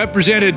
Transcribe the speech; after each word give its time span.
Represented 0.00 0.54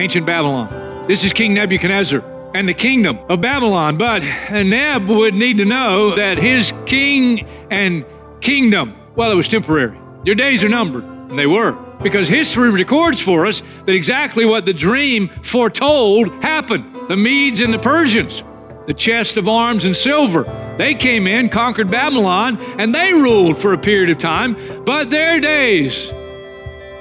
ancient 0.00 0.26
Babylon. 0.26 1.06
This 1.06 1.22
is 1.22 1.32
King 1.32 1.54
Nebuchadnezzar 1.54 2.24
and 2.56 2.66
the 2.66 2.74
kingdom 2.74 3.20
of 3.28 3.40
Babylon. 3.40 3.96
But 3.96 4.24
Neb 4.50 5.06
would 5.06 5.34
need 5.34 5.58
to 5.58 5.64
know 5.64 6.16
that 6.16 6.38
his 6.38 6.72
king 6.86 7.46
and 7.70 8.04
kingdom, 8.40 8.96
well, 9.14 9.30
it 9.30 9.36
was 9.36 9.46
temporary. 9.46 9.96
Your 10.24 10.34
days 10.34 10.64
are 10.64 10.68
numbered, 10.68 11.04
and 11.04 11.38
they 11.38 11.46
were. 11.46 11.72
Because 12.02 12.26
history 12.26 12.70
records 12.70 13.22
for 13.22 13.46
us 13.46 13.62
that 13.86 13.94
exactly 13.94 14.44
what 14.44 14.66
the 14.66 14.74
dream 14.74 15.28
foretold 15.28 16.26
happened. 16.42 17.08
The 17.08 17.16
Medes 17.16 17.60
and 17.60 17.72
the 17.72 17.78
Persians, 17.78 18.42
the 18.88 18.94
chest 18.94 19.36
of 19.36 19.48
arms 19.48 19.84
and 19.84 19.94
silver, 19.94 20.42
they 20.78 20.94
came 20.94 21.28
in, 21.28 21.48
conquered 21.48 21.92
Babylon, 21.92 22.58
and 22.76 22.92
they 22.92 23.12
ruled 23.12 23.56
for 23.56 23.72
a 23.72 23.78
period 23.78 24.10
of 24.10 24.18
time, 24.18 24.56
but 24.84 25.10
their 25.10 25.38
days 25.38 26.12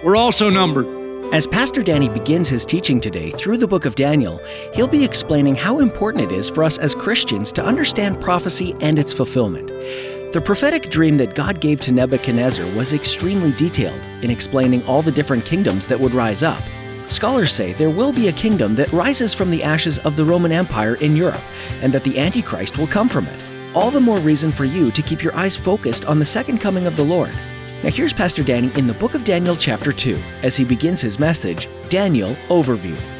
were 0.04 0.16
also 0.16 0.52
numbered. 0.52 0.99
As 1.32 1.46
Pastor 1.46 1.84
Danny 1.84 2.10
begins 2.10 2.50
his 2.50 2.66
teaching 2.66 3.00
today 3.00 3.30
through 3.30 3.58
the 3.58 3.68
book 3.68 3.86
of 3.86 3.94
Daniel, 3.94 4.42
he'll 4.74 4.88
be 4.88 5.06
explaining 5.06 5.54
how 5.54 5.78
important 5.78 6.24
it 6.24 6.36
is 6.36 6.50
for 6.50 6.64
us 6.64 6.80
as 6.80 6.96
Christians 6.96 7.52
to 7.54 7.64
understand 7.64 8.20
prophecy 8.20 8.76
and 8.80 8.98
its 8.98 9.14
fulfillment. 9.14 9.68
The 10.34 10.42
prophetic 10.44 10.90
dream 10.90 11.18
that 11.18 11.36
God 11.36 11.62
gave 11.62 11.82
to 11.82 11.92
Nebuchadnezzar 11.92 12.66
was 12.76 12.94
extremely 12.94 13.52
detailed 13.52 14.02
in 14.24 14.32
explaining 14.32 14.84
all 14.88 15.04
the 15.04 15.12
different 15.12 15.46
kingdoms 15.46 15.86
that 15.86 16.00
would 16.00 16.16
rise 16.16 16.42
up. 16.42 16.64
Scholars 17.08 17.54
say 17.54 17.74
there 17.74 17.92
will 17.92 18.12
be 18.12 18.30
a 18.30 18.34
kingdom 18.34 18.74
that 18.74 18.92
rises 18.92 19.32
from 19.32 19.52
the 19.52 19.62
ashes 19.62 20.00
of 20.00 20.16
the 20.16 20.26
Roman 20.26 20.52
Empire 20.52 20.96
in 20.96 21.16
Europe, 21.16 21.44
and 21.84 21.94
that 21.94 22.04
the 22.04 22.18
Antichrist 22.18 22.80
will 22.80 22.88
come 22.88 23.08
from 23.08 23.28
it. 23.28 23.76
All 23.76 23.92
the 23.92 24.02
more 24.02 24.18
reason 24.18 24.52
for 24.52 24.66
you 24.66 24.90
to 24.90 25.02
keep 25.04 25.24
your 25.24 25.36
eyes 25.36 25.56
focused 25.56 26.06
on 26.06 26.18
the 26.18 26.26
second 26.26 26.58
coming 26.58 26.88
of 26.88 26.96
the 26.96 27.06
Lord. 27.06 27.36
Now, 27.84 27.92
here's 27.92 28.12
Pastor 28.12 28.44
Danny 28.44 28.70
in 28.78 28.86
the 28.86 28.94
book 28.94 29.14
of 29.14 29.24
Daniel, 29.24 29.56
chapter 29.56 29.94
2, 29.94 30.22
as 30.44 30.58
he 30.58 30.66
begins 30.66 31.00
his 31.00 31.18
message 31.18 31.70
Daniel 31.88 32.36
Overview. 32.50 33.19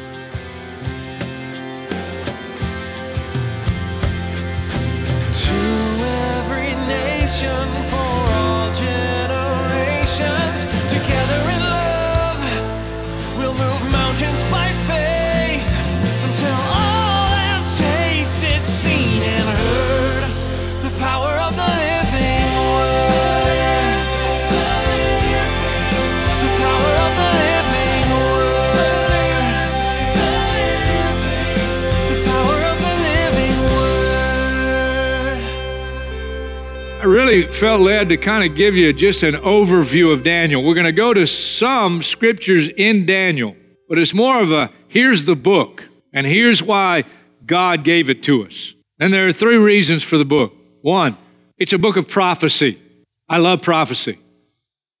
Felt 37.44 37.80
led 37.80 38.08
to 38.08 38.16
kind 38.16 38.48
of 38.48 38.56
give 38.56 38.74
you 38.74 38.92
just 38.92 39.22
an 39.22 39.34
overview 39.34 40.12
of 40.12 40.22
Daniel. 40.22 40.64
We're 40.64 40.74
going 40.74 40.86
to 40.86 40.92
go 40.92 41.14
to 41.14 41.26
some 41.26 42.02
scriptures 42.02 42.68
in 42.68 43.06
Daniel, 43.06 43.56
but 43.88 43.98
it's 43.98 44.14
more 44.14 44.40
of 44.42 44.52
a 44.52 44.70
here's 44.88 45.24
the 45.24 45.36
book, 45.36 45.88
and 46.12 46.26
here's 46.26 46.62
why 46.62 47.04
God 47.46 47.84
gave 47.84 48.10
it 48.10 48.22
to 48.24 48.44
us. 48.46 48.74
And 48.98 49.12
there 49.12 49.26
are 49.26 49.32
three 49.32 49.56
reasons 49.56 50.02
for 50.02 50.18
the 50.18 50.24
book. 50.24 50.56
One, 50.82 51.16
it's 51.58 51.72
a 51.72 51.78
book 51.78 51.96
of 51.96 52.08
prophecy. 52.08 52.80
I 53.28 53.38
love 53.38 53.62
prophecy. 53.62 54.18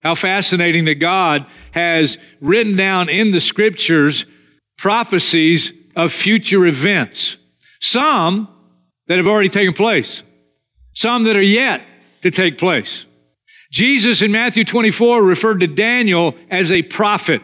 How 0.02 0.14
fascinating 0.14 0.86
that 0.86 0.96
God 0.96 1.46
has 1.72 2.16
written 2.40 2.76
down 2.76 3.08
in 3.08 3.32
the 3.32 3.40
scriptures 3.40 4.24
prophecies 4.78 5.74
of 5.94 6.10
future 6.10 6.64
events. 6.64 7.36
Some 7.80 8.48
that 9.08 9.18
have 9.18 9.26
already 9.26 9.50
taken 9.50 9.74
place, 9.74 10.22
some 10.94 11.24
that 11.24 11.36
are 11.36 11.42
yet 11.42 11.82
to 12.22 12.30
take 12.30 12.58
place. 12.58 13.06
Jesus 13.70 14.20
in 14.20 14.32
Matthew 14.32 14.64
24 14.64 15.22
referred 15.22 15.60
to 15.60 15.66
Daniel 15.66 16.34
as 16.50 16.72
a 16.72 16.82
prophet, 16.82 17.42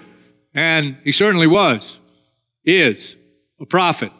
and 0.54 0.96
he 1.04 1.12
certainly 1.12 1.46
was, 1.46 2.00
is 2.64 3.16
a 3.60 3.66
prophet. 3.66 4.12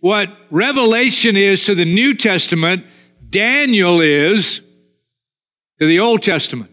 What 0.00 0.36
Revelation 0.50 1.36
is 1.36 1.64
to 1.66 1.74
the 1.74 1.84
New 1.84 2.14
Testament, 2.14 2.86
Daniel 3.28 4.00
is 4.00 4.60
to 5.78 5.86
the 5.86 6.00
Old 6.00 6.22
Testament. 6.22 6.70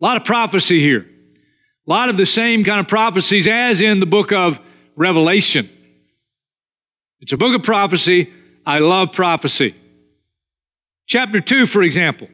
A 0.00 0.04
lot 0.04 0.16
of 0.16 0.24
prophecy 0.24 0.80
here. 0.80 1.06
A 1.86 1.90
lot 1.90 2.08
of 2.08 2.16
the 2.16 2.26
same 2.26 2.64
kind 2.64 2.80
of 2.80 2.88
prophecies 2.88 3.48
as 3.48 3.80
in 3.80 4.00
the 4.00 4.06
book 4.06 4.32
of 4.32 4.60
Revelation. 4.96 5.68
It's 7.20 7.32
a 7.32 7.36
book 7.36 7.54
of 7.54 7.62
prophecy. 7.62 8.32
I 8.64 8.80
love 8.80 9.12
prophecy. 9.12 9.74
Chapter 11.06 11.40
2, 11.40 11.66
for 11.66 11.82
example, 11.82 12.28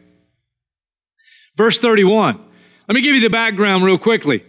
verse 1.56 1.78
31. 1.78 2.40
Let 2.88 2.94
me 2.94 3.02
give 3.02 3.14
you 3.14 3.20
the 3.20 3.30
background 3.30 3.84
real 3.84 3.98
quickly. 3.98 4.44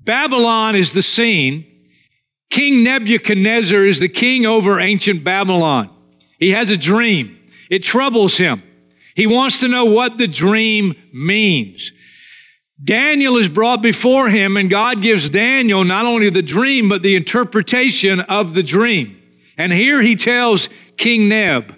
Babylon 0.00 0.74
is 0.74 0.92
the 0.92 1.02
scene. 1.02 1.64
King 2.50 2.84
Nebuchadnezzar 2.84 3.84
is 3.84 4.00
the 4.00 4.08
king 4.08 4.44
over 4.46 4.80
ancient 4.80 5.24
Babylon. 5.24 5.90
He 6.38 6.50
has 6.50 6.70
a 6.70 6.76
dream. 6.76 7.38
It 7.70 7.82
troubles 7.82 8.36
him. 8.36 8.62
He 9.14 9.26
wants 9.26 9.60
to 9.60 9.68
know 9.68 9.84
what 9.84 10.18
the 10.18 10.26
dream 10.26 10.94
means. 11.12 11.92
Daniel 12.82 13.36
is 13.36 13.48
brought 13.48 13.80
before 13.80 14.28
him, 14.28 14.56
and 14.56 14.68
God 14.68 15.02
gives 15.02 15.30
Daniel 15.30 15.84
not 15.84 16.04
only 16.04 16.30
the 16.30 16.42
dream, 16.42 16.88
but 16.88 17.02
the 17.02 17.14
interpretation 17.14 18.20
of 18.20 18.54
the 18.54 18.62
dream. 18.62 19.20
And 19.56 19.72
here 19.72 20.02
he 20.02 20.16
tells 20.16 20.68
King 20.96 21.28
Neb, 21.28 21.76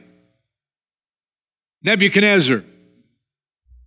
Nebuchadnezzar, 1.84 2.64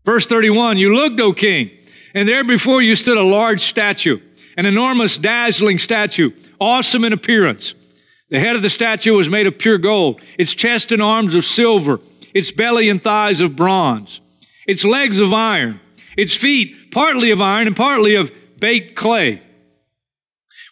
verse 0.06 0.28
31, 0.28 0.78
You 0.78 0.96
looked, 0.96 1.20
O 1.20 1.34
king, 1.34 1.72
and 2.14 2.28
there 2.28 2.44
before 2.44 2.82
you 2.82 2.96
stood 2.96 3.18
a 3.18 3.24
large 3.24 3.62
statue, 3.62 4.20
an 4.56 4.68
enormous, 4.68 5.18
dazzling 5.18 5.80
statue, 5.80 6.32
awesome 6.60 7.04
in 7.04 7.12
appearance. 7.12 7.74
The 8.30 8.40
head 8.40 8.56
of 8.56 8.62
the 8.62 8.70
statue 8.70 9.16
was 9.16 9.30
made 9.30 9.48
of 9.48 9.58
pure 9.58 9.80
gold, 9.80 10.22
its 10.38 10.54
chest 10.54 10.92
and 10.92 11.02
arms 11.02 11.34
of 11.34 11.44
silver, 11.44 12.00
its 12.36 12.52
belly 12.52 12.88
and 12.88 13.02
thighs 13.02 13.42
of 13.42 13.56
bronze, 13.56 14.22
its 14.68 14.84
legs 14.84 15.20
of 15.20 15.34
iron, 15.34 15.80
its 16.16 16.36
feet 16.36 16.92
partly 16.92 17.32
of 17.32 17.42
iron 17.42 17.66
and 17.66 17.76
partly 17.76 18.14
of 18.14 18.32
baked 18.60 18.96
clay. 18.96 19.42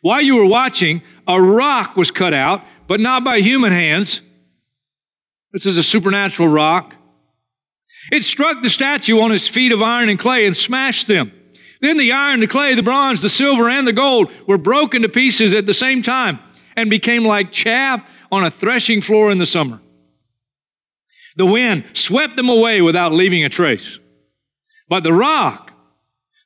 While 0.02 0.22
you 0.22 0.36
were 0.36 0.46
watching, 0.46 1.02
a 1.28 1.42
rock 1.42 1.98
was 1.98 2.12
cut 2.12 2.34
out, 2.34 2.64
but 2.88 3.00
not 3.00 3.24
by 3.24 3.40
human 3.40 3.72
hands. 3.72 4.22
This 5.52 5.66
is 5.66 5.78
a 5.78 5.84
supernatural 5.84 6.50
rock. 6.50 6.96
It 8.12 8.24
struck 8.24 8.62
the 8.62 8.70
statue 8.70 9.20
on 9.20 9.32
its 9.32 9.48
feet 9.48 9.72
of 9.72 9.82
iron 9.82 10.10
and 10.10 10.20
clay 10.20 10.46
and 10.46 10.56
smashed 10.56 11.08
them. 11.08 11.32
Then 11.82 11.98
the 11.98 12.12
iron, 12.12 12.40
the 12.40 12.48
clay, 12.48 12.74
the 12.74 12.84
bronze, 12.84 13.22
the 13.22 13.30
silver, 13.30 13.70
and 13.70 13.86
the 13.86 13.94
gold 13.94 14.32
were 14.48 14.58
broken 14.58 15.02
to 15.02 15.10
pieces 15.10 15.54
at 15.54 15.66
the 15.66 15.74
same 15.74 16.02
time 16.02 16.40
and 16.76 16.90
became 16.90 17.26
like 17.26 17.52
chaff 17.52 18.10
on 18.32 18.44
a 18.44 18.52
threshing 18.52 19.02
floor 19.02 19.32
in 19.32 19.38
the 19.38 19.46
summer. 19.46 19.82
The 21.36 21.46
wind 21.46 21.84
swept 21.94 22.38
them 22.38 22.50
away 22.50 22.82
without 22.82 23.12
leaving 23.12 23.44
a 23.44 23.50
trace. 23.50 24.00
But 24.88 25.04
the 25.04 25.14
rock 25.14 25.72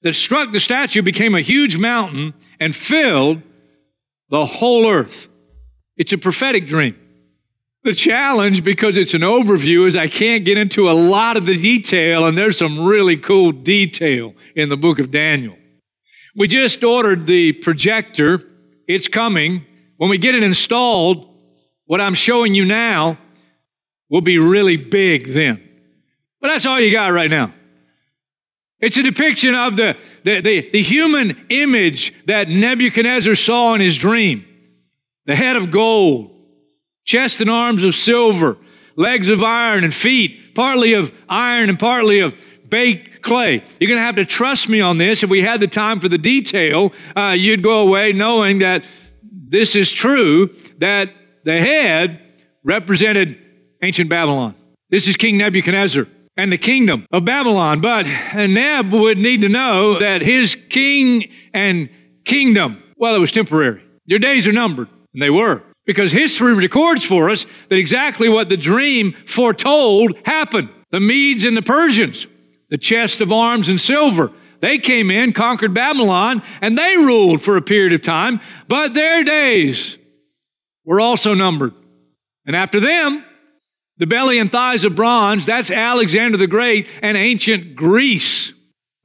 that 0.01 0.13
struck 0.13 0.51
the 0.51 0.59
statue 0.59 1.01
became 1.01 1.35
a 1.35 1.41
huge 1.41 1.77
mountain 1.77 2.33
and 2.59 2.75
filled 2.75 3.41
the 4.29 4.45
whole 4.45 4.87
earth. 4.87 5.27
It's 5.97 6.13
a 6.13 6.17
prophetic 6.17 6.65
dream. 6.65 6.97
The 7.83 7.93
challenge, 7.93 8.63
because 8.63 8.97
it's 8.97 9.13
an 9.13 9.21
overview, 9.21 9.87
is 9.87 9.95
I 9.95 10.07
can't 10.07 10.43
get 10.43 10.57
into 10.57 10.89
a 10.89 10.91
lot 10.91 11.37
of 11.37 11.45
the 11.45 11.59
detail, 11.59 12.25
and 12.25 12.37
there's 12.37 12.57
some 12.57 12.85
really 12.85 13.15
cool 13.15 13.53
detail 13.53 14.35
in 14.53 14.67
the 14.67 14.75
book 14.75 14.99
of 14.99 15.11
Daniel. 15.11 15.55
We 16.35 16.47
just 16.47 16.83
ordered 16.83 17.25
the 17.25 17.53
projector. 17.53 18.41
It's 18.87 19.07
coming. 19.07 19.65
When 19.97 20.09
we 20.09 20.17
get 20.17 20.35
it 20.35 20.43
installed, 20.43 21.33
what 21.85 22.01
I'm 22.01 22.13
showing 22.13 22.53
you 22.53 22.65
now 22.65 23.17
will 24.09 24.21
be 24.21 24.37
really 24.37 24.75
big 24.75 25.27
then. 25.27 25.63
But 26.41 26.49
that's 26.49 26.65
all 26.65 26.79
you 26.79 26.91
got 26.91 27.13
right 27.13 27.29
now. 27.29 27.53
It's 28.79 28.97
a 28.97 29.03
depiction 29.03 29.55
of 29.55 29.75
the, 29.75 29.97
the, 30.23 30.41
the, 30.41 30.69
the 30.71 30.81
human 30.81 31.45
image 31.49 32.13
that 32.25 32.47
Nebuchadnezzar 32.47 33.35
saw 33.35 33.73
in 33.73 33.81
his 33.81 33.97
dream 33.97 34.45
the 35.25 35.35
head 35.35 35.55
of 35.55 35.69
gold, 35.69 36.31
chest 37.09 37.41
and 37.41 37.49
arms 37.49 37.83
of 37.83 37.95
silver, 37.95 38.55
legs 38.95 39.29
of 39.29 39.41
iron, 39.41 39.83
and 39.83 39.91
feet, 39.91 40.53
partly 40.53 40.93
of 40.93 41.11
iron 41.27 41.67
and 41.67 41.79
partly 41.79 42.19
of 42.19 42.39
baked 42.69 43.23
clay. 43.23 43.63
You're 43.79 43.87
going 43.87 43.99
to 43.99 44.05
have 44.05 44.17
to 44.17 44.25
trust 44.25 44.69
me 44.69 44.79
on 44.79 44.99
this. 44.99 45.23
If 45.23 45.29
we 45.31 45.41
had 45.41 45.59
the 45.59 45.67
time 45.67 45.99
for 45.99 46.07
the 46.07 46.19
detail, 46.19 46.93
uh, 47.15 47.35
you'd 47.35 47.63
go 47.63 47.79
away 47.79 48.11
knowing 48.11 48.59
that 48.59 48.85
this 49.23 49.75
is 49.75 49.91
true, 49.91 50.53
that 50.77 51.11
the 51.45 51.59
head 51.59 52.21
represented 52.63 53.39
ancient 53.81 54.07
Babylon. 54.07 54.53
This 54.91 55.07
is 55.07 55.15
King 55.15 55.39
Nebuchadnezzar 55.39 56.05
and 56.37 56.51
the 56.51 56.59
kingdom 56.59 57.07
of 57.11 57.25
Babylon. 57.25 57.81
But 57.81 58.05
Neb 58.35 58.91
would 58.91 59.17
need 59.17 59.41
to 59.41 59.49
know 59.49 59.97
that 59.99 60.21
his 60.21 60.55
king 60.69 61.27
and 61.55 61.89
kingdom, 62.23 62.83
well, 62.97 63.15
it 63.15 63.19
was 63.19 63.31
temporary. 63.31 63.81
Your 64.05 64.19
days 64.19 64.47
are 64.47 64.53
numbered, 64.53 64.89
and 65.11 65.23
they 65.23 65.31
were. 65.31 65.63
Because 65.89 66.11
history 66.11 66.53
records 66.53 67.03
for 67.03 67.31
us 67.31 67.47
that 67.69 67.79
exactly 67.79 68.29
what 68.29 68.47
the 68.47 68.57
dream 68.57 69.11
foretold 69.25 70.15
happened. 70.23 70.69
The 70.91 70.99
Medes 70.99 71.45
and 71.45 71.57
the 71.57 71.63
Persians, 71.63 72.27
the 72.69 72.77
chest 72.77 73.21
of 73.21 73.31
arms 73.31 73.69
and 73.69 73.81
silver, 73.81 74.31
they 74.59 74.77
came 74.77 75.09
in, 75.09 75.33
conquered 75.33 75.73
Babylon, 75.73 76.43
and 76.61 76.77
they 76.77 76.95
ruled 76.95 77.41
for 77.41 77.57
a 77.57 77.63
period 77.63 77.91
of 77.93 78.03
time, 78.03 78.39
but 78.67 78.93
their 78.93 79.23
days 79.23 79.97
were 80.85 81.01
also 81.01 81.33
numbered. 81.33 81.73
And 82.45 82.55
after 82.55 82.79
them, 82.79 83.25
the 83.97 84.05
belly 84.05 84.37
and 84.37 84.51
thighs 84.51 84.83
of 84.83 84.95
bronze, 84.95 85.47
that's 85.47 85.71
Alexander 85.71 86.37
the 86.37 86.45
Great 86.45 86.87
and 87.01 87.17
ancient 87.17 87.75
Greece. 87.75 88.53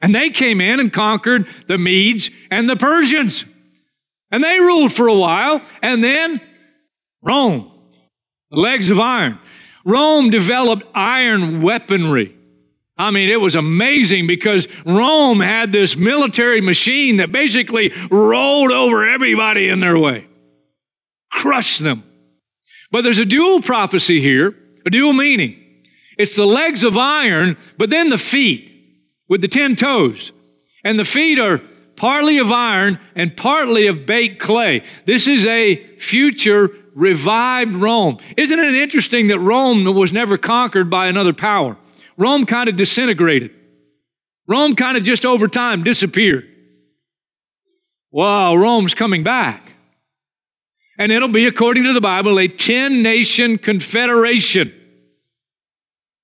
And 0.02 0.14
they 0.14 0.28
came 0.28 0.60
in 0.60 0.80
and 0.80 0.92
conquered 0.92 1.48
the 1.66 1.78
Medes 1.78 2.28
and 2.50 2.68
the 2.68 2.76
Persians. 2.76 3.46
And 4.30 4.44
they 4.44 4.60
ruled 4.60 4.92
for 4.92 5.06
a 5.06 5.14
while. 5.14 5.62
And 5.80 6.04
then 6.04 6.42
Rome, 7.24 7.70
the 8.50 8.58
legs 8.58 8.90
of 8.90 9.00
iron. 9.00 9.38
Rome 9.84 10.30
developed 10.30 10.84
iron 10.94 11.62
weaponry. 11.62 12.36
I 12.96 13.10
mean, 13.10 13.28
it 13.28 13.40
was 13.40 13.56
amazing 13.56 14.26
because 14.26 14.68
Rome 14.86 15.40
had 15.40 15.72
this 15.72 15.96
military 15.96 16.60
machine 16.60 17.16
that 17.16 17.32
basically 17.32 17.92
rolled 18.10 18.70
over 18.70 19.08
everybody 19.08 19.68
in 19.68 19.80
their 19.80 19.98
way, 19.98 20.26
crushed 21.30 21.80
them. 21.80 22.04
But 22.92 23.02
there's 23.02 23.18
a 23.18 23.24
dual 23.24 23.60
prophecy 23.60 24.20
here 24.20 24.54
a 24.86 24.90
dual 24.90 25.12
meaning. 25.12 25.60
It's 26.18 26.36
the 26.36 26.46
legs 26.46 26.84
of 26.84 26.96
iron, 26.96 27.56
but 27.76 27.90
then 27.90 28.10
the 28.10 28.18
feet 28.18 28.70
with 29.28 29.40
the 29.40 29.48
10 29.48 29.76
toes. 29.76 30.32
And 30.84 30.98
the 30.98 31.04
feet 31.04 31.38
are 31.38 31.60
partly 31.96 32.38
of 32.38 32.50
iron 32.50 32.98
and 33.14 33.36
partly 33.36 33.86
of 33.86 34.06
baked 34.06 34.40
clay. 34.40 34.82
This 35.04 35.26
is 35.26 35.46
a 35.46 35.76
future 35.96 36.70
revived 36.94 37.72
Rome. 37.72 38.18
Isn't 38.36 38.58
it 38.58 38.74
interesting 38.74 39.28
that 39.28 39.38
Rome 39.38 39.84
was 39.94 40.12
never 40.12 40.38
conquered 40.38 40.90
by 40.90 41.06
another 41.06 41.32
power? 41.32 41.76
Rome 42.16 42.46
kind 42.46 42.68
of 42.68 42.76
disintegrated. 42.76 43.50
Rome 44.46 44.74
kind 44.74 44.96
of 44.96 45.02
just 45.02 45.24
over 45.24 45.48
time 45.48 45.82
disappeared. 45.82 46.48
Well, 48.10 48.56
Rome's 48.56 48.94
coming 48.94 49.24
back. 49.24 49.72
And 50.98 51.10
it'll 51.10 51.28
be, 51.28 51.46
according 51.46 51.82
to 51.84 51.92
the 51.92 52.00
Bible, 52.00 52.38
a 52.38 52.46
10 52.46 53.02
nation 53.02 53.58
confederation 53.58 54.72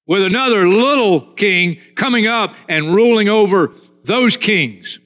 with 0.07 0.23
another 0.23 0.69
little 0.69 1.21
king 1.35 1.81
coming 1.97 2.27
up 2.27 2.55
and 2.69 2.95
ruling 2.95 3.29
over 3.29 3.73
those 4.05 4.37
kings. 4.37 5.01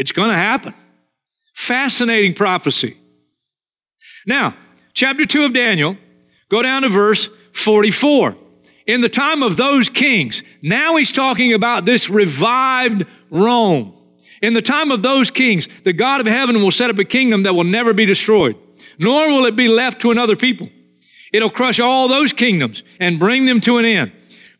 It's 0.00 0.12
going 0.12 0.30
to 0.30 0.36
happen. 0.36 0.72
Fascinating 1.52 2.32
prophecy. 2.32 2.96
Now, 4.26 4.56
chapter 4.94 5.26
2 5.26 5.44
of 5.44 5.52
Daniel, 5.52 5.94
go 6.48 6.62
down 6.62 6.82
to 6.82 6.88
verse 6.88 7.28
44. 7.52 8.34
In 8.86 9.02
the 9.02 9.10
time 9.10 9.42
of 9.42 9.58
those 9.58 9.90
kings, 9.90 10.42
now 10.62 10.96
he's 10.96 11.12
talking 11.12 11.52
about 11.52 11.84
this 11.84 12.08
revived 12.08 13.04
Rome. 13.30 13.92
In 14.40 14.54
the 14.54 14.62
time 14.62 14.90
of 14.90 15.02
those 15.02 15.30
kings, 15.30 15.68
the 15.84 15.92
God 15.92 16.22
of 16.22 16.26
heaven 16.26 16.56
will 16.62 16.70
set 16.70 16.88
up 16.88 16.98
a 16.98 17.04
kingdom 17.04 17.42
that 17.42 17.54
will 17.54 17.64
never 17.64 17.92
be 17.92 18.06
destroyed, 18.06 18.56
nor 18.98 19.26
will 19.26 19.44
it 19.44 19.54
be 19.54 19.68
left 19.68 20.00
to 20.00 20.10
another 20.10 20.34
people. 20.34 20.70
It'll 21.30 21.50
crush 21.50 21.78
all 21.78 22.08
those 22.08 22.32
kingdoms 22.32 22.82
and 22.98 23.18
bring 23.18 23.44
them 23.44 23.60
to 23.60 23.76
an 23.76 23.84
end, 23.84 24.12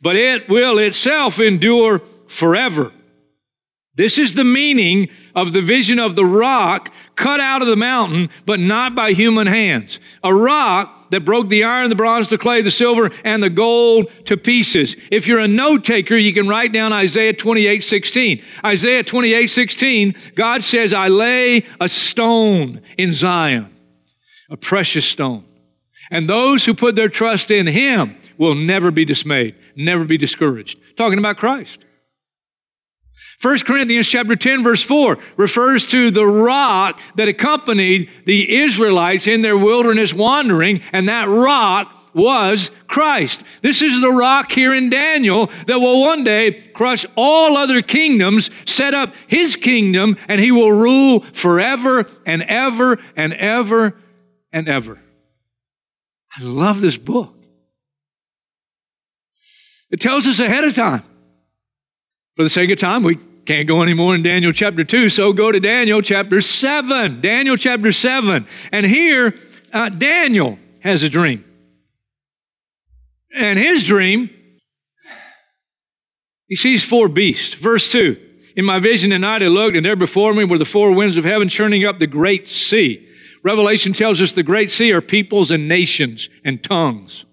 but 0.02 0.16
it 0.16 0.50
will 0.50 0.78
itself 0.78 1.40
endure 1.40 2.00
forever. 2.28 2.92
This 4.00 4.16
is 4.16 4.32
the 4.32 4.44
meaning 4.44 5.10
of 5.34 5.52
the 5.52 5.60
vision 5.60 5.98
of 5.98 6.16
the 6.16 6.24
rock 6.24 6.90
cut 7.16 7.38
out 7.38 7.60
of 7.60 7.68
the 7.68 7.76
mountain, 7.76 8.30
but 8.46 8.58
not 8.58 8.94
by 8.94 9.12
human 9.12 9.46
hands. 9.46 10.00
A 10.24 10.34
rock 10.34 11.10
that 11.10 11.26
broke 11.26 11.50
the 11.50 11.64
iron, 11.64 11.90
the 11.90 11.94
bronze, 11.94 12.30
the 12.30 12.38
clay, 12.38 12.62
the 12.62 12.70
silver, 12.70 13.10
and 13.26 13.42
the 13.42 13.50
gold 13.50 14.10
to 14.24 14.38
pieces. 14.38 14.96
If 15.10 15.28
you're 15.28 15.38
a 15.38 15.46
note 15.46 15.84
taker, 15.84 16.16
you 16.16 16.32
can 16.32 16.48
write 16.48 16.72
down 16.72 16.94
Isaiah 16.94 17.34
28 17.34 17.82
16. 17.82 18.42
Isaiah 18.64 19.02
28 19.02 19.46
16, 19.48 20.14
God 20.34 20.62
says, 20.62 20.94
I 20.94 21.08
lay 21.08 21.66
a 21.78 21.86
stone 21.86 22.80
in 22.96 23.12
Zion, 23.12 23.66
a 24.48 24.56
precious 24.56 25.04
stone. 25.04 25.44
And 26.10 26.26
those 26.26 26.64
who 26.64 26.72
put 26.72 26.94
their 26.94 27.10
trust 27.10 27.50
in 27.50 27.66
Him 27.66 28.16
will 28.38 28.54
never 28.54 28.90
be 28.90 29.04
dismayed, 29.04 29.56
never 29.76 30.06
be 30.06 30.16
discouraged. 30.16 30.78
Talking 30.96 31.18
about 31.18 31.36
Christ. 31.36 31.84
1 33.40 33.58
Corinthians 33.60 34.08
chapter 34.08 34.36
10 34.36 34.62
verse 34.62 34.82
4 34.82 35.16
refers 35.36 35.86
to 35.86 36.10
the 36.10 36.26
rock 36.26 37.00
that 37.14 37.28
accompanied 37.28 38.10
the 38.26 38.56
Israelites 38.56 39.26
in 39.26 39.42
their 39.42 39.56
wilderness 39.56 40.12
wandering, 40.12 40.82
and 40.92 41.08
that 41.08 41.28
rock 41.28 41.94
was 42.14 42.70
Christ. 42.86 43.42
This 43.62 43.82
is 43.82 44.00
the 44.00 44.10
rock 44.10 44.52
here 44.52 44.74
in 44.74 44.90
Daniel 44.90 45.46
that 45.66 45.78
will 45.78 46.00
one 46.02 46.24
day 46.24 46.52
crush 46.74 47.06
all 47.16 47.56
other 47.56 47.82
kingdoms, 47.82 48.50
set 48.66 48.94
up 48.94 49.14
his 49.26 49.56
kingdom, 49.56 50.16
and 50.28 50.40
he 50.40 50.50
will 50.50 50.72
rule 50.72 51.20
forever 51.20 52.06
and 52.26 52.42
ever 52.42 52.98
and 53.16 53.32
ever 53.32 53.96
and 54.52 54.68
ever. 54.68 55.00
I 56.36 56.42
love 56.42 56.80
this 56.80 56.96
book. 56.96 57.34
It 59.90 60.00
tells 60.00 60.26
us 60.26 60.38
ahead 60.38 60.64
of 60.64 60.74
time. 60.74 61.02
For 62.40 62.44
the 62.44 62.48
sake 62.48 62.70
of 62.70 62.78
time, 62.78 63.02
we 63.02 63.18
can't 63.44 63.68
go 63.68 63.82
anymore 63.82 64.14
in 64.14 64.22
Daniel 64.22 64.50
chapter 64.50 64.82
2, 64.82 65.10
so 65.10 65.30
go 65.34 65.52
to 65.52 65.60
Daniel 65.60 66.00
chapter 66.00 66.40
7. 66.40 67.20
Daniel 67.20 67.54
chapter 67.58 67.92
7. 67.92 68.46
And 68.72 68.86
here, 68.86 69.34
uh, 69.74 69.90
Daniel 69.90 70.58
has 70.80 71.02
a 71.02 71.10
dream. 71.10 71.44
And 73.36 73.58
his 73.58 73.84
dream, 73.84 74.30
he 76.46 76.56
sees 76.56 76.82
four 76.82 77.10
beasts. 77.10 77.52
Verse 77.52 77.92
2 77.92 78.16
In 78.56 78.64
my 78.64 78.78
vision 78.78 79.12
at 79.12 79.20
night 79.20 79.42
I 79.42 79.48
looked, 79.48 79.76
and 79.76 79.84
there 79.84 79.94
before 79.94 80.32
me 80.32 80.44
were 80.44 80.56
the 80.56 80.64
four 80.64 80.94
winds 80.94 81.18
of 81.18 81.24
heaven 81.24 81.50
churning 81.50 81.84
up 81.84 81.98
the 81.98 82.06
great 82.06 82.48
sea. 82.48 83.06
Revelation 83.42 83.92
tells 83.92 84.22
us 84.22 84.32
the 84.32 84.42
great 84.42 84.70
sea 84.70 84.94
are 84.94 85.02
peoples 85.02 85.50
and 85.50 85.68
nations 85.68 86.30
and 86.42 86.64
tongues. 86.64 87.26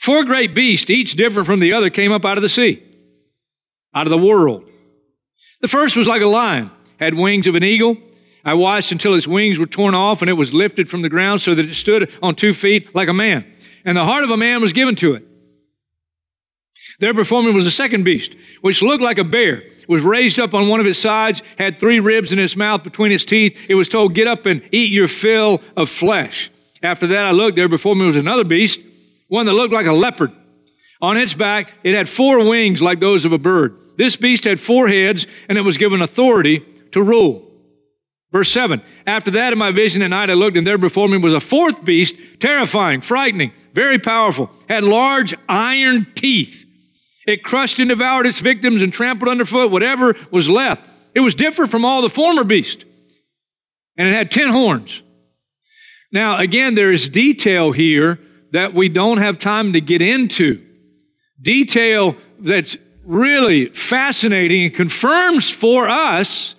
Four 0.00 0.24
great 0.24 0.52
beasts, 0.52 0.90
each 0.90 1.12
different 1.12 1.46
from 1.46 1.60
the 1.60 1.72
other, 1.72 1.90
came 1.90 2.10
up 2.10 2.24
out 2.24 2.38
of 2.38 2.42
the 2.42 2.48
sea, 2.48 2.82
out 3.94 4.06
of 4.06 4.10
the 4.10 4.18
world. 4.18 4.68
The 5.60 5.68
first 5.68 5.96
was 5.96 6.06
like 6.06 6.22
a 6.22 6.26
lion, 6.26 6.70
had 6.98 7.14
wings 7.14 7.46
of 7.46 7.54
an 7.54 7.64
eagle. 7.64 7.96
I 8.44 8.54
watched 8.54 8.92
until 8.92 9.14
its 9.14 9.28
wings 9.28 9.58
were 9.58 9.66
torn 9.66 9.94
off 9.94 10.22
and 10.22 10.30
it 10.30 10.34
was 10.34 10.54
lifted 10.54 10.88
from 10.88 11.02
the 11.02 11.08
ground 11.08 11.42
so 11.42 11.54
that 11.54 11.68
it 11.68 11.74
stood 11.74 12.10
on 12.22 12.34
two 12.34 12.54
feet 12.54 12.94
like 12.94 13.08
a 13.08 13.12
man. 13.12 13.44
And 13.84 13.96
the 13.96 14.04
heart 14.04 14.24
of 14.24 14.30
a 14.30 14.36
man 14.36 14.62
was 14.62 14.72
given 14.72 14.94
to 14.96 15.14
it. 15.14 15.24
There 17.00 17.14
before 17.14 17.42
me 17.42 17.52
was 17.52 17.66
a 17.66 17.70
second 17.70 18.04
beast, 18.04 18.34
which 18.60 18.82
looked 18.82 19.02
like 19.02 19.16
a 19.18 19.24
bear, 19.24 19.62
was 19.88 20.02
raised 20.02 20.38
up 20.38 20.52
on 20.52 20.68
one 20.68 20.80
of 20.80 20.86
its 20.86 20.98
sides, 20.98 21.42
had 21.58 21.78
three 21.78 21.98
ribs 21.98 22.30
in 22.30 22.38
its 22.38 22.56
mouth 22.56 22.82
between 22.82 23.10
its 23.10 23.24
teeth. 23.24 23.58
It 23.70 23.74
was 23.74 23.88
told, 23.88 24.14
Get 24.14 24.26
up 24.26 24.44
and 24.44 24.62
eat 24.70 24.90
your 24.90 25.08
fill 25.08 25.62
of 25.76 25.88
flesh. 25.88 26.50
After 26.82 27.06
that, 27.06 27.26
I 27.26 27.30
looked, 27.30 27.56
there 27.56 27.68
before 27.68 27.96
me 27.96 28.06
was 28.06 28.16
another 28.16 28.44
beast, 28.44 28.80
one 29.28 29.46
that 29.46 29.54
looked 29.54 29.72
like 29.72 29.86
a 29.86 29.92
leopard. 29.92 30.32
On 31.02 31.16
its 31.16 31.34
back, 31.34 31.72
it 31.82 31.94
had 31.94 32.08
four 32.08 32.46
wings 32.46 32.82
like 32.82 33.00
those 33.00 33.24
of 33.24 33.32
a 33.32 33.38
bird. 33.38 33.78
This 33.96 34.16
beast 34.16 34.44
had 34.44 34.60
four 34.60 34.88
heads, 34.88 35.26
and 35.48 35.56
it 35.56 35.62
was 35.62 35.78
given 35.78 36.02
authority 36.02 36.64
to 36.92 37.02
rule. 37.02 37.46
Verse 38.32 38.50
7 38.50 38.82
After 39.06 39.30
that, 39.32 39.52
in 39.52 39.58
my 39.58 39.70
vision 39.70 40.02
at 40.02 40.10
night, 40.10 40.30
I 40.30 40.34
looked, 40.34 40.56
and 40.56 40.66
there 40.66 40.78
before 40.78 41.08
me 41.08 41.18
was 41.18 41.32
a 41.32 41.40
fourth 41.40 41.84
beast, 41.84 42.14
terrifying, 42.38 43.00
frightening, 43.00 43.52
very 43.72 43.98
powerful, 43.98 44.50
had 44.68 44.84
large 44.84 45.34
iron 45.48 46.06
teeth. 46.14 46.66
It 47.26 47.44
crushed 47.44 47.78
and 47.78 47.88
devoured 47.88 48.26
its 48.26 48.40
victims 48.40 48.82
and 48.82 48.92
trampled 48.92 49.28
underfoot 49.28 49.70
whatever 49.70 50.16
was 50.30 50.48
left. 50.48 50.88
It 51.14 51.20
was 51.20 51.34
different 51.34 51.70
from 51.70 51.84
all 51.84 52.02
the 52.02 52.08
former 52.08 52.44
beasts. 52.44 52.84
And 53.96 54.08
it 54.08 54.12
had 54.12 54.30
10 54.30 54.48
horns. 54.48 55.02
Now, 56.12 56.38
again, 56.38 56.74
there 56.74 56.92
is 56.92 57.08
detail 57.08 57.72
here 57.72 58.18
that 58.52 58.74
we 58.74 58.88
don't 58.88 59.18
have 59.18 59.38
time 59.38 59.74
to 59.74 59.80
get 59.80 60.02
into. 60.02 60.64
Detail 61.40 62.16
that's 62.38 62.76
really 63.04 63.66
fascinating 63.66 64.64
and 64.64 64.74
confirms 64.74 65.50
for 65.50 65.88
us, 65.88 66.54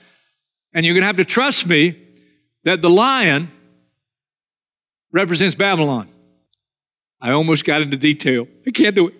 and 0.74 0.86
you're 0.86 0.96
going 0.96 1.02
to 1.02 1.08
have 1.08 1.18
to 1.18 1.26
trust 1.26 1.68
me, 1.68 1.98
that 2.64 2.82
the 2.82 2.90
lion 2.90 3.52
represents 5.12 5.56
Babylon. 5.56 6.08
I 7.20 7.32
almost 7.32 7.66
got 7.66 7.82
into 7.82 7.98
detail. 7.98 8.48
I 8.66 8.72
can't 8.72 8.96
do 8.96 9.10
it. 9.10 9.16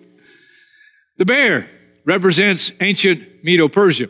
The 1.18 1.24
bear 1.24 1.68
represents 2.04 2.72
ancient 2.80 3.44
Medo 3.44 3.68
Persia. 3.68 4.08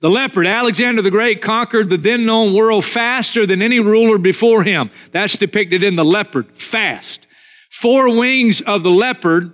The 0.00 0.08
leopard, 0.08 0.46
Alexander 0.46 1.02
the 1.02 1.10
Great, 1.10 1.42
conquered 1.42 1.88
the 1.88 1.96
then 1.96 2.24
known 2.24 2.54
world 2.54 2.84
faster 2.84 3.44
than 3.44 3.60
any 3.60 3.80
ruler 3.80 4.18
before 4.18 4.62
him. 4.62 4.90
That's 5.12 5.36
depicted 5.36 5.82
in 5.82 5.96
the 5.96 6.04
leopard, 6.04 6.56
fast. 6.56 7.26
Four 7.70 8.16
wings 8.16 8.60
of 8.62 8.82
the 8.82 8.90
leopard. 8.90 9.52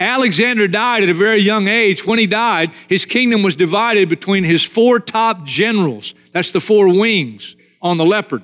Alexander 0.00 0.68
died 0.68 1.02
at 1.02 1.08
a 1.08 1.14
very 1.14 1.40
young 1.40 1.66
age. 1.66 2.06
When 2.06 2.18
he 2.18 2.26
died, 2.26 2.70
his 2.88 3.04
kingdom 3.04 3.42
was 3.42 3.56
divided 3.56 4.08
between 4.08 4.44
his 4.44 4.62
four 4.62 5.00
top 5.00 5.44
generals. 5.44 6.14
That's 6.32 6.52
the 6.52 6.60
four 6.60 6.88
wings 6.88 7.56
on 7.82 7.96
the 7.96 8.06
leopard. 8.06 8.42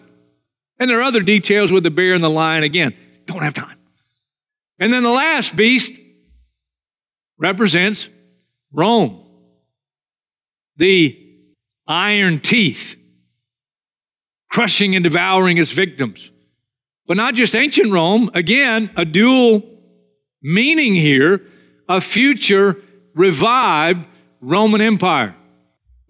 And 0.80 0.90
there 0.90 0.98
are 0.98 1.04
other 1.04 1.20
details 1.20 1.70
with 1.70 1.84
the 1.84 1.90
bear 1.90 2.14
and 2.14 2.24
the 2.24 2.30
lion. 2.30 2.64
Again, 2.64 2.94
don't 3.26 3.42
have 3.42 3.54
time. 3.54 3.78
And 4.80 4.92
then 4.92 5.04
the 5.04 5.10
last 5.10 5.54
beast 5.54 5.92
represents 7.38 8.08
Rome, 8.72 9.20
the 10.76 11.16
iron 11.86 12.40
teeth, 12.40 12.96
crushing 14.50 14.96
and 14.96 15.04
devouring 15.04 15.58
its 15.58 15.70
victims. 15.70 16.30
But 17.06 17.16
not 17.16 17.34
just 17.34 17.54
ancient 17.54 17.92
Rome, 17.92 18.30
again, 18.34 18.90
a 18.96 19.04
dual 19.04 19.73
meaning 20.44 20.94
here 20.94 21.42
a 21.88 22.00
future 22.00 22.76
revived 23.14 24.04
Roman 24.40 24.80
Empire 24.80 25.34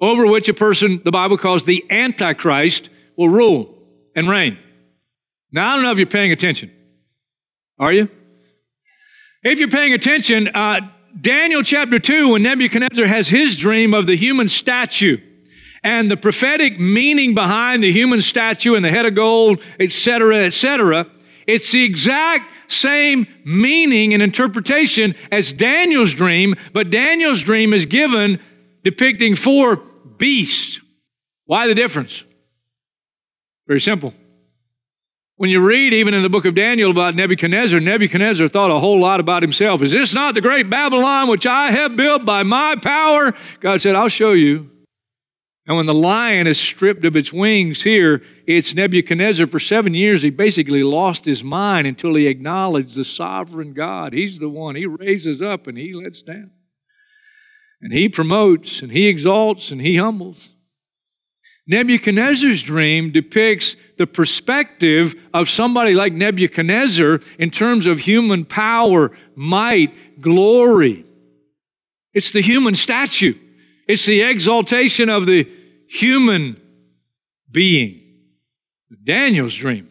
over 0.01 0.27
which 0.27 0.49
a 0.49 0.55
person 0.55 1.01
the 1.05 1.13
Bible 1.13 1.39
calls 1.39 1.65
the 1.65 1.85
Antichrist 1.91 2.91
will 3.17 3.29
rule 3.29 3.79
and 4.15 4.29
reign. 4.29 4.59
Now, 5.53 5.73
I 5.73 5.75
don't 5.77 5.85
know 5.85 5.93
if 5.93 5.99
you're 5.99 6.07
paying 6.07 6.33
attention. 6.33 6.71
Are 7.79 7.93
you? 7.93 8.09
If 9.43 9.59
you're 9.59 9.69
paying 9.69 9.93
attention, 9.93 10.49
uh, 10.49 10.81
Daniel 11.21 11.63
chapter 11.63 11.99
2, 11.99 12.33
when 12.33 12.43
Nebuchadnezzar 12.43 13.07
has 13.07 13.29
his 13.29 13.57
dream 13.57 13.95
of 13.95 14.07
the 14.07 14.17
human 14.17 14.49
statue 14.49 15.19
and 15.85 16.11
the 16.11 16.17
prophetic 16.17 16.81
meaning 16.81 17.35
behind 17.35 17.83
the 17.83 17.93
human 17.93 18.21
statue 18.21 18.75
and 18.75 18.85
the 18.85 18.91
head 18.91 19.07
of 19.07 19.15
gold, 19.15 19.63
etc., 19.79 20.45
etc., 20.45 21.07
it's 21.47 21.73
the 21.73 21.85
exact 21.85 22.51
same 22.71 23.27
meaning 23.45 24.15
and 24.15 24.23
interpretation 24.23 25.15
as 25.31 25.53
Daniel's 25.53 26.15
dream, 26.15 26.55
but 26.73 26.91
Daniel's 26.91 27.43
dream 27.43 27.73
is 27.73 27.87
given 27.87 28.41
depicting 28.83 29.35
four 29.35 29.77
beasts. 30.19 30.81
Why 31.47 31.67
the 31.67 31.75
difference? 31.75 32.25
Very 33.67 33.81
simple. 33.81 34.15
When 35.37 35.51
you 35.51 35.67
read 35.67 35.93
even 35.93 36.15
in 36.15 36.23
the 36.23 36.31
book 36.31 36.45
of 36.45 36.55
Daniel 36.55 36.93
about 36.93 37.17
Nebuchadnezzar, 37.17 37.81
Nebuchadnezzar 37.81 38.47
thought 38.47 38.71
a 38.71 38.79
whole 38.79 39.01
lot 39.01 39.19
about 39.19 39.43
himself. 39.43 39.83
Is 39.83 39.91
this 39.91 40.15
not 40.15 40.35
the 40.35 40.41
great 40.41 40.71
Babylon 40.71 41.29
which 41.29 41.45
I 41.45 41.73
have 41.73 41.97
built 41.97 42.25
by 42.25 42.45
my 42.45 42.77
power? 42.81 43.35
God 43.59 43.83
said, 43.83 43.97
I'll 43.97 44.09
show 44.09 44.33
you. 44.33 44.71
And 45.67 45.79
when 45.79 45.87
the 45.87 45.95
lion 45.95 46.47
is 46.47 46.61
stripped 46.61 47.05
of 47.07 47.17
its 47.17 47.33
wings 47.33 47.83
here, 47.83 48.23
it's 48.47 48.75
Nebuchadnezzar. 48.75 49.47
For 49.47 49.59
seven 49.59 49.95
years, 49.95 50.21
he 50.21 50.29
basically 50.29 50.83
lost 50.83 51.25
his 51.25 51.43
mind 51.43 51.87
until 51.87 52.15
he 52.15 52.27
acknowledged 52.27 52.97
the 52.97 53.05
sovereign 53.05 53.73
God. 53.73 54.13
He's 54.13 54.39
the 54.39 54.51
one. 54.51 54.77
He 54.77 54.85
raises 54.85 55.41
up 55.41 55.67
and 55.67 55.79
he 55.79 55.95
lets 55.95 56.21
down. 56.21 56.51
And 57.81 57.93
he 57.93 58.11
promotes 58.11 58.83
and 58.83 58.93
he 58.93 59.07
exalts 59.07 59.71
and 59.71 59.81
he 59.81 59.97
humbles. 59.97 60.51
Nebuchadnezzar's 61.67 62.63
dream 62.63 63.11
depicts 63.11 63.77
the 63.97 64.07
perspective 64.07 65.15
of 65.33 65.49
somebody 65.49 65.95
like 65.95 66.13
Nebuchadnezzar 66.13 67.21
in 67.39 67.51
terms 67.51 67.87
of 67.87 68.01
human 68.01 68.45
power, 68.45 69.13
might, 69.35 70.21
glory. 70.21 71.07
It's 72.13 72.33
the 72.33 72.43
human 72.43 72.75
statue. 72.75 73.35
It's 73.87 74.07
the 74.07 74.23
exaltation 74.23 75.09
of 75.09 75.27
the 75.27 75.49
human 75.89 76.61
being. 77.51 78.01
Daniel's 79.03 79.55
dream 79.55 79.89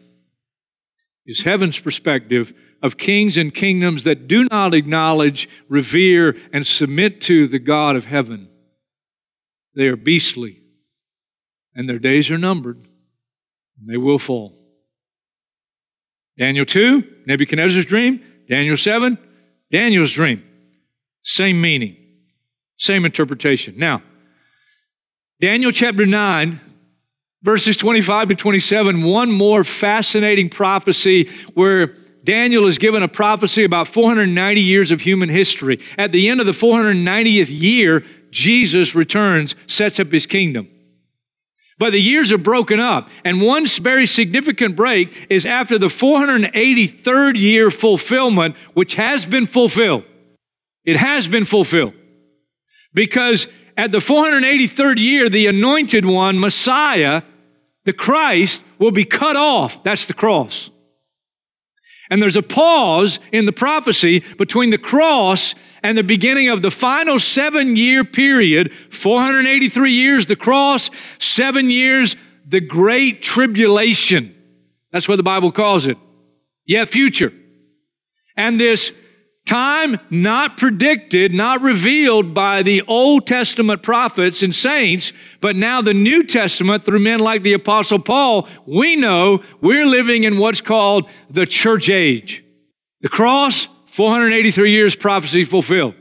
is 1.26 1.44
heaven's 1.44 1.78
perspective 1.78 2.52
of 2.82 2.96
kings 2.96 3.36
and 3.36 3.54
kingdoms 3.54 4.04
that 4.04 4.28
do 4.28 4.46
not 4.50 4.74
acknowledge, 4.74 5.48
revere, 5.68 6.36
and 6.52 6.66
submit 6.66 7.20
to 7.22 7.46
the 7.46 7.58
God 7.58 7.96
of 7.96 8.06
heaven. 8.06 8.48
They 9.74 9.86
are 9.86 9.96
beastly 9.96 10.64
and 11.74 11.88
their 11.88 11.98
days 11.98 12.30
are 12.30 12.38
numbered, 12.38 12.76
and 13.78 13.88
they 13.88 13.96
will 13.96 14.18
fall. 14.18 14.54
Daniel 16.38 16.64
2, 16.64 17.22
Nebuchadnezzar's 17.26 17.86
dream. 17.86 18.22
Daniel 18.48 18.76
7, 18.76 19.18
Daniel's 19.70 20.12
dream. 20.12 20.42
Same 21.22 21.60
meaning, 21.60 21.96
same 22.76 23.04
interpretation. 23.04 23.74
Now, 23.76 24.02
Daniel 25.40 25.72
chapter 25.72 26.06
9, 26.06 26.60
verses 27.42 27.76
25 27.76 28.28
to 28.28 28.34
27, 28.34 29.02
one 29.02 29.30
more 29.30 29.64
fascinating 29.64 30.48
prophecy 30.48 31.28
where 31.54 31.94
Daniel 32.24 32.66
is 32.66 32.78
given 32.78 33.02
a 33.02 33.08
prophecy 33.08 33.64
about 33.64 33.86
490 33.86 34.60
years 34.60 34.90
of 34.90 35.02
human 35.02 35.28
history. 35.28 35.78
At 35.98 36.12
the 36.12 36.28
end 36.28 36.40
of 36.40 36.46
the 36.46 36.52
490th 36.52 37.48
year, 37.50 38.02
Jesus 38.30 38.94
returns, 38.94 39.54
sets 39.66 40.00
up 40.00 40.10
his 40.10 40.26
kingdom. 40.26 40.68
But 41.78 41.90
the 41.90 42.00
years 42.00 42.32
are 42.32 42.38
broken 42.38 42.80
up. 42.80 43.10
And 43.24 43.42
one 43.42 43.66
very 43.66 44.06
significant 44.06 44.76
break 44.76 45.26
is 45.28 45.44
after 45.44 45.76
the 45.76 45.88
483rd 45.88 47.38
year 47.38 47.70
fulfillment, 47.70 48.56
which 48.74 48.94
has 48.94 49.26
been 49.26 49.46
fulfilled. 49.46 50.04
It 50.84 50.96
has 50.96 51.28
been 51.28 51.44
fulfilled. 51.44 51.94
Because 52.94 53.48
at 53.76 53.92
the 53.92 53.98
483rd 53.98 54.98
year, 54.98 55.28
the 55.28 55.46
anointed 55.46 56.04
one, 56.04 56.38
Messiah, 56.38 57.22
the 57.84 57.92
Christ, 57.92 58.62
will 58.78 58.92
be 58.92 59.04
cut 59.04 59.36
off. 59.36 59.82
That's 59.82 60.06
the 60.06 60.14
cross. 60.14 60.70
And 62.10 62.20
there's 62.20 62.36
a 62.36 62.42
pause 62.42 63.18
in 63.32 63.46
the 63.46 63.52
prophecy 63.52 64.22
between 64.38 64.70
the 64.70 64.78
cross 64.78 65.54
and 65.82 65.98
the 65.98 66.04
beginning 66.04 66.48
of 66.48 66.62
the 66.62 66.70
final 66.70 67.18
seven 67.18 67.76
year 67.76 68.04
period 68.04 68.72
483 68.90 69.90
years, 69.92 70.26
the 70.26 70.36
cross, 70.36 70.90
seven 71.18 71.70
years, 71.70 72.16
the 72.46 72.60
great 72.60 73.22
tribulation. 73.22 74.34
That's 74.92 75.08
what 75.08 75.16
the 75.16 75.22
Bible 75.22 75.50
calls 75.50 75.86
it. 75.86 75.98
Yet 76.66 76.88
future. 76.88 77.32
And 78.36 78.60
this 78.60 78.92
time 79.46 79.98
not 80.10 80.56
predicted, 80.56 81.34
not 81.34 81.60
revealed 81.60 82.32
by 82.34 82.62
the 82.62 82.82
Old 82.82 83.26
Testament 83.26 83.82
prophets 83.82 84.42
and 84.42 84.54
saints, 84.54 85.12
but 85.40 85.56
now 85.56 85.82
the 85.82 85.94
New 85.94 86.24
Testament 86.24 86.82
through 86.84 87.00
men 87.00 87.20
like 87.20 87.42
the 87.42 87.52
Apostle 87.52 87.98
Paul, 87.98 88.48
we 88.66 88.96
know 88.96 89.42
we're 89.60 89.86
living 89.86 90.24
in 90.24 90.38
what's 90.38 90.60
called 90.60 91.08
the 91.28 91.46
church 91.46 91.88
age. 91.88 92.44
The 93.00 93.08
cross, 93.08 93.68
483 93.86 94.70
years 94.70 94.96
prophecy 94.96 95.44
fulfilled. 95.44 95.94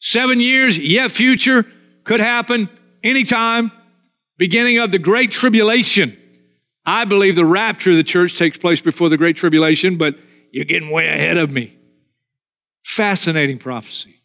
Seven 0.00 0.40
years, 0.40 0.78
yet 0.78 1.12
future, 1.12 1.64
could 2.04 2.20
happen 2.20 2.68
anytime. 3.04 3.70
Beginning 4.38 4.78
of 4.78 4.90
the 4.90 4.98
Great 4.98 5.30
Tribulation. 5.30 6.16
I 6.84 7.04
believe 7.04 7.36
the 7.36 7.44
rapture 7.44 7.92
of 7.92 7.96
the 7.96 8.02
church 8.02 8.36
takes 8.36 8.58
place 8.58 8.80
before 8.80 9.08
the 9.08 9.16
Great 9.16 9.36
Tribulation, 9.36 9.96
but 9.96 10.16
you're 10.50 10.64
getting 10.64 10.90
way 10.90 11.08
ahead 11.08 11.36
of 11.36 11.52
me. 11.52 11.76
Fascinating 12.82 13.58
prophecy. 13.58 14.22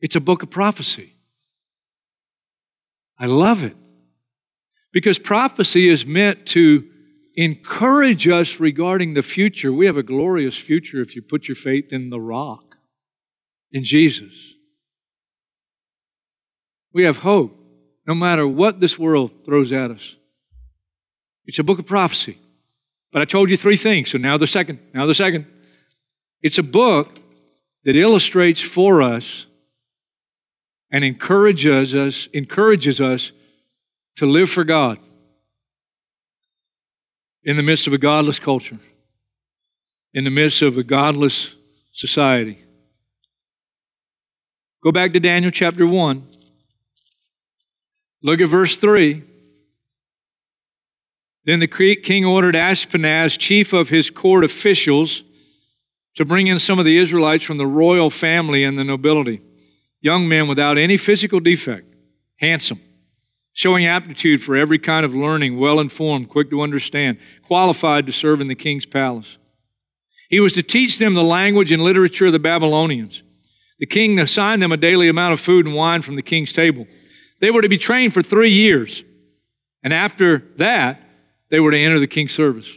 It's 0.00 0.16
a 0.16 0.20
book 0.20 0.42
of 0.42 0.50
prophecy. 0.50 1.14
I 3.18 3.26
love 3.26 3.64
it 3.64 3.76
because 4.92 5.18
prophecy 5.18 5.88
is 5.88 6.06
meant 6.06 6.46
to 6.46 6.88
encourage 7.34 8.26
us 8.28 8.60
regarding 8.60 9.14
the 9.14 9.22
future. 9.22 9.72
We 9.72 9.86
have 9.86 9.96
a 9.96 10.02
glorious 10.02 10.56
future 10.56 11.00
if 11.00 11.14
you 11.16 11.22
put 11.22 11.48
your 11.48 11.54
faith 11.54 11.92
in 11.92 12.10
the 12.10 12.20
rock, 12.20 12.76
in 13.72 13.84
Jesus. 13.84 14.54
We 16.92 17.04
have 17.04 17.18
hope 17.18 17.56
no 18.06 18.14
matter 18.14 18.46
what 18.46 18.80
this 18.80 18.98
world 18.98 19.32
throws 19.44 19.72
at 19.72 19.90
us. 19.90 20.16
It's 21.44 21.58
a 21.58 21.64
book 21.64 21.78
of 21.78 21.86
prophecy. 21.86 22.38
But 23.12 23.22
I 23.22 23.24
told 23.24 23.50
you 23.50 23.56
three 23.56 23.76
things, 23.76 24.10
so 24.10 24.18
now 24.18 24.36
the 24.36 24.46
second. 24.46 24.80
Now 24.92 25.06
the 25.06 25.14
second. 25.14 25.46
It's 26.42 26.58
a 26.58 26.62
book 26.62 27.18
that 27.84 27.96
illustrates 27.96 28.60
for 28.60 29.02
us 29.02 29.46
and 30.90 31.04
encourages 31.04 31.94
us, 31.94 32.28
encourages 32.32 33.00
us 33.00 33.32
to 34.16 34.26
live 34.26 34.50
for 34.50 34.64
God 34.64 34.98
in 37.44 37.56
the 37.56 37.62
midst 37.62 37.86
of 37.86 37.92
a 37.92 37.98
godless 37.98 38.38
culture, 38.38 38.78
in 40.12 40.24
the 40.24 40.30
midst 40.30 40.62
of 40.62 40.76
a 40.78 40.82
godless 40.82 41.54
society. 41.92 42.58
Go 44.82 44.92
back 44.92 45.12
to 45.12 45.20
Daniel 45.20 45.50
chapter 45.50 45.86
1. 45.86 46.26
Look 48.22 48.40
at 48.40 48.48
verse 48.48 48.76
3. 48.78 49.22
Then 51.44 51.60
the 51.60 51.66
king 51.66 52.24
ordered 52.24 52.54
Ashpenaz, 52.54 53.38
chief 53.38 53.72
of 53.72 53.88
his 53.88 54.10
court 54.10 54.44
officials, 54.44 55.24
to 56.18 56.24
bring 56.24 56.48
in 56.48 56.58
some 56.58 56.80
of 56.80 56.84
the 56.84 56.98
Israelites 56.98 57.44
from 57.44 57.58
the 57.58 57.66
royal 57.66 58.10
family 58.10 58.64
and 58.64 58.76
the 58.76 58.82
nobility, 58.82 59.40
young 60.00 60.28
men 60.28 60.48
without 60.48 60.76
any 60.76 60.96
physical 60.96 61.38
defect, 61.38 61.94
handsome, 62.40 62.80
showing 63.52 63.86
aptitude 63.86 64.42
for 64.42 64.56
every 64.56 64.80
kind 64.80 65.06
of 65.06 65.14
learning, 65.14 65.60
well 65.60 65.78
informed, 65.78 66.28
quick 66.28 66.50
to 66.50 66.60
understand, 66.60 67.18
qualified 67.46 68.04
to 68.04 68.12
serve 68.12 68.40
in 68.40 68.48
the 68.48 68.56
king's 68.56 68.84
palace. 68.84 69.38
He 70.28 70.40
was 70.40 70.52
to 70.54 70.62
teach 70.64 70.98
them 70.98 71.14
the 71.14 71.22
language 71.22 71.70
and 71.70 71.84
literature 71.84 72.26
of 72.26 72.32
the 72.32 72.40
Babylonians. 72.40 73.22
The 73.78 73.86
king 73.86 74.18
assigned 74.18 74.60
them 74.60 74.72
a 74.72 74.76
daily 74.76 75.08
amount 75.08 75.34
of 75.34 75.40
food 75.40 75.66
and 75.66 75.76
wine 75.76 76.02
from 76.02 76.16
the 76.16 76.22
king's 76.22 76.52
table. 76.52 76.88
They 77.40 77.52
were 77.52 77.62
to 77.62 77.68
be 77.68 77.78
trained 77.78 78.12
for 78.12 78.24
three 78.24 78.50
years. 78.50 79.04
And 79.84 79.94
after 79.94 80.38
that, 80.56 81.00
they 81.48 81.60
were 81.60 81.70
to 81.70 81.78
enter 81.78 82.00
the 82.00 82.08
king's 82.08 82.32
service. 82.32 82.76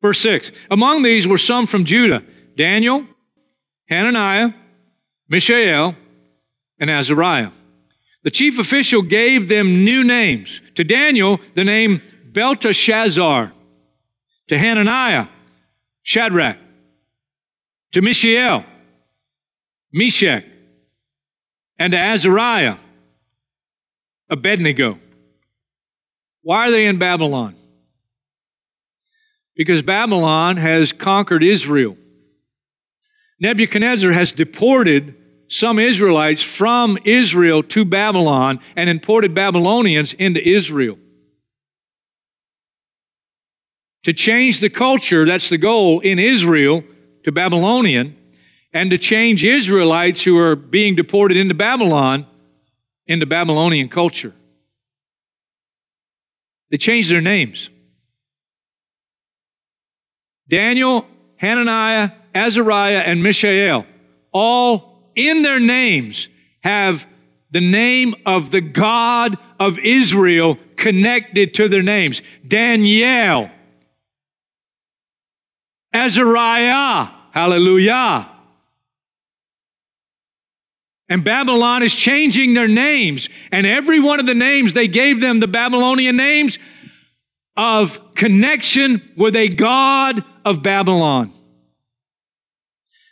Verse 0.00 0.20
6 0.20 0.52
Among 0.70 1.02
these 1.02 1.26
were 1.26 1.38
some 1.38 1.66
from 1.66 1.84
Judah 1.84 2.22
Daniel, 2.56 3.06
Hananiah, 3.88 4.52
Mishael, 5.28 5.94
and 6.78 6.90
Azariah. 6.90 7.50
The 8.24 8.30
chief 8.30 8.58
official 8.58 9.02
gave 9.02 9.48
them 9.48 9.84
new 9.84 10.04
names. 10.04 10.60
To 10.74 10.84
Daniel, 10.84 11.40
the 11.54 11.64
name 11.64 12.02
Belteshazzar. 12.26 13.52
To 14.48 14.58
Hananiah, 14.58 15.28
Shadrach. 16.02 16.58
To 17.92 18.02
Mishael, 18.02 18.64
Meshach. 19.92 20.44
And 21.78 21.92
to 21.92 21.98
Azariah, 21.98 22.76
Abednego. 24.28 24.98
Why 26.42 26.68
are 26.68 26.70
they 26.70 26.86
in 26.86 26.98
Babylon? 26.98 27.54
Because 29.58 29.82
Babylon 29.82 30.56
has 30.56 30.92
conquered 30.92 31.42
Israel. 31.42 31.98
Nebuchadnezzar 33.40 34.12
has 34.12 34.32
deported 34.32 35.14
some 35.48 35.78
Israelites 35.78 36.42
from 36.42 36.96
Israel 37.04 37.62
to 37.64 37.84
Babylon 37.84 38.60
and 38.76 38.88
imported 38.88 39.34
Babylonians 39.34 40.14
into 40.14 40.46
Israel. 40.46 40.98
To 44.04 44.12
change 44.14 44.60
the 44.60 44.70
culture, 44.70 45.26
that's 45.26 45.50
the 45.50 45.58
goal, 45.58 46.00
in 46.00 46.18
Israel 46.18 46.82
to 47.24 47.32
Babylonian, 47.32 48.16
and 48.72 48.90
to 48.90 48.96
change 48.96 49.44
Israelites 49.44 50.22
who 50.22 50.38
are 50.38 50.56
being 50.56 50.94
deported 50.94 51.36
into 51.36 51.54
Babylon 51.54 52.26
into 53.06 53.26
Babylonian 53.26 53.88
culture. 53.88 54.34
They 56.70 56.76
changed 56.76 57.10
their 57.10 57.22
names. 57.22 57.70
Daniel, 60.48 61.06
Hananiah, 61.36 62.10
Azariah, 62.34 63.00
and 63.00 63.22
Mishael, 63.22 63.86
all 64.32 65.12
in 65.14 65.42
their 65.42 65.60
names 65.60 66.28
have 66.60 67.06
the 67.50 67.60
name 67.60 68.14
of 68.26 68.50
the 68.50 68.60
God 68.60 69.36
of 69.58 69.78
Israel 69.78 70.58
connected 70.76 71.54
to 71.54 71.68
their 71.68 71.82
names. 71.82 72.22
Daniel, 72.46 73.50
Azariah, 75.92 77.08
hallelujah. 77.32 78.30
And 81.08 81.24
Babylon 81.24 81.82
is 81.82 81.94
changing 81.94 82.52
their 82.52 82.68
names. 82.68 83.30
And 83.50 83.66
every 83.66 83.98
one 83.98 84.20
of 84.20 84.26
the 84.26 84.34
names 84.34 84.74
they 84.74 84.88
gave 84.88 85.20
them, 85.20 85.40
the 85.40 85.48
Babylonian 85.48 86.16
names, 86.16 86.58
of 87.58 88.14
connection 88.14 89.02
with 89.16 89.34
a 89.34 89.48
God 89.48 90.24
of 90.44 90.62
Babylon. 90.62 91.32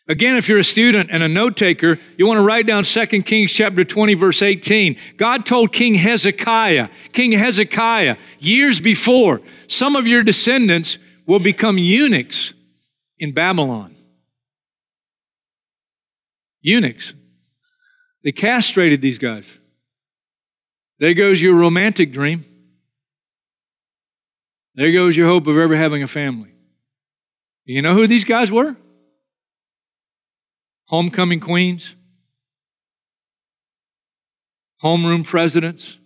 Again, 0.08 0.36
if 0.36 0.48
you're 0.48 0.60
a 0.60 0.64
student 0.64 1.10
and 1.10 1.20
a 1.24 1.28
note 1.28 1.56
taker, 1.56 1.98
you 2.16 2.28
want 2.28 2.38
to 2.38 2.44
write 2.44 2.64
down 2.64 2.84
2 2.84 3.06
Kings 3.24 3.52
chapter 3.52 3.82
20, 3.82 4.14
verse 4.14 4.40
18. 4.40 4.96
God 5.16 5.44
told 5.44 5.72
King 5.72 5.94
Hezekiah, 5.94 6.90
King 7.12 7.32
Hezekiah, 7.32 8.16
years 8.38 8.80
before, 8.80 9.42
some 9.66 9.96
of 9.96 10.06
your 10.06 10.22
descendants 10.22 10.98
will 11.26 11.40
become 11.40 11.76
eunuchs 11.76 12.54
in 13.18 13.32
Babylon. 13.32 13.96
Eunuchs. 16.60 17.14
They 18.22 18.30
castrated 18.30 19.02
these 19.02 19.18
guys. 19.18 19.58
There 21.00 21.14
goes 21.14 21.42
your 21.42 21.56
romantic 21.56 22.12
dream. 22.12 22.44
There 24.76 24.92
goes 24.92 25.16
your 25.16 25.26
hope 25.26 25.46
of 25.46 25.56
ever 25.56 25.74
having 25.74 26.02
a 26.02 26.08
family. 26.08 26.52
You 27.64 27.80
know 27.80 27.94
who 27.94 28.06
these 28.06 28.26
guys 28.26 28.52
were? 28.52 28.76
Homecoming 30.88 31.40
queens, 31.40 31.96
homeroom 34.82 35.24
presidents. 35.24 35.98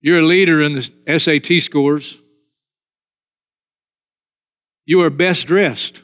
You're 0.00 0.18
a 0.18 0.26
leader 0.26 0.60
in 0.60 0.74
the 0.74 1.18
SAT 1.18 1.62
scores. 1.62 2.18
You 4.84 5.00
are 5.00 5.10
best 5.10 5.46
dressed. 5.46 6.02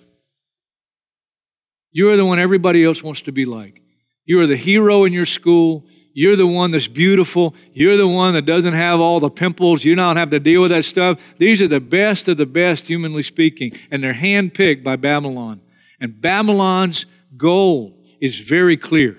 You 1.92 2.08
are 2.08 2.16
the 2.16 2.24
one 2.24 2.38
everybody 2.38 2.82
else 2.82 3.02
wants 3.02 3.20
to 3.22 3.32
be 3.32 3.44
like. 3.44 3.82
You 4.24 4.40
are 4.40 4.46
the 4.46 4.56
hero 4.56 5.04
in 5.04 5.12
your 5.12 5.26
school. 5.26 5.86
You're 6.12 6.36
the 6.36 6.46
one 6.46 6.70
that's 6.72 6.88
beautiful. 6.88 7.54
You're 7.72 7.96
the 7.96 8.08
one 8.08 8.34
that 8.34 8.44
doesn't 8.44 8.72
have 8.72 9.00
all 9.00 9.20
the 9.20 9.30
pimples. 9.30 9.84
You 9.84 9.94
don't 9.94 10.16
have 10.16 10.30
to 10.30 10.40
deal 10.40 10.62
with 10.62 10.70
that 10.70 10.84
stuff. 10.84 11.20
These 11.38 11.62
are 11.62 11.68
the 11.68 11.80
best 11.80 12.28
of 12.28 12.36
the 12.36 12.46
best, 12.46 12.88
humanly 12.88 13.22
speaking, 13.22 13.72
and 13.90 14.02
they're 14.02 14.14
handpicked 14.14 14.82
by 14.82 14.96
Babylon. 14.96 15.60
And 16.00 16.20
Babylon's 16.20 17.06
goal 17.36 17.96
is 18.20 18.40
very 18.40 18.76
clear. 18.76 19.16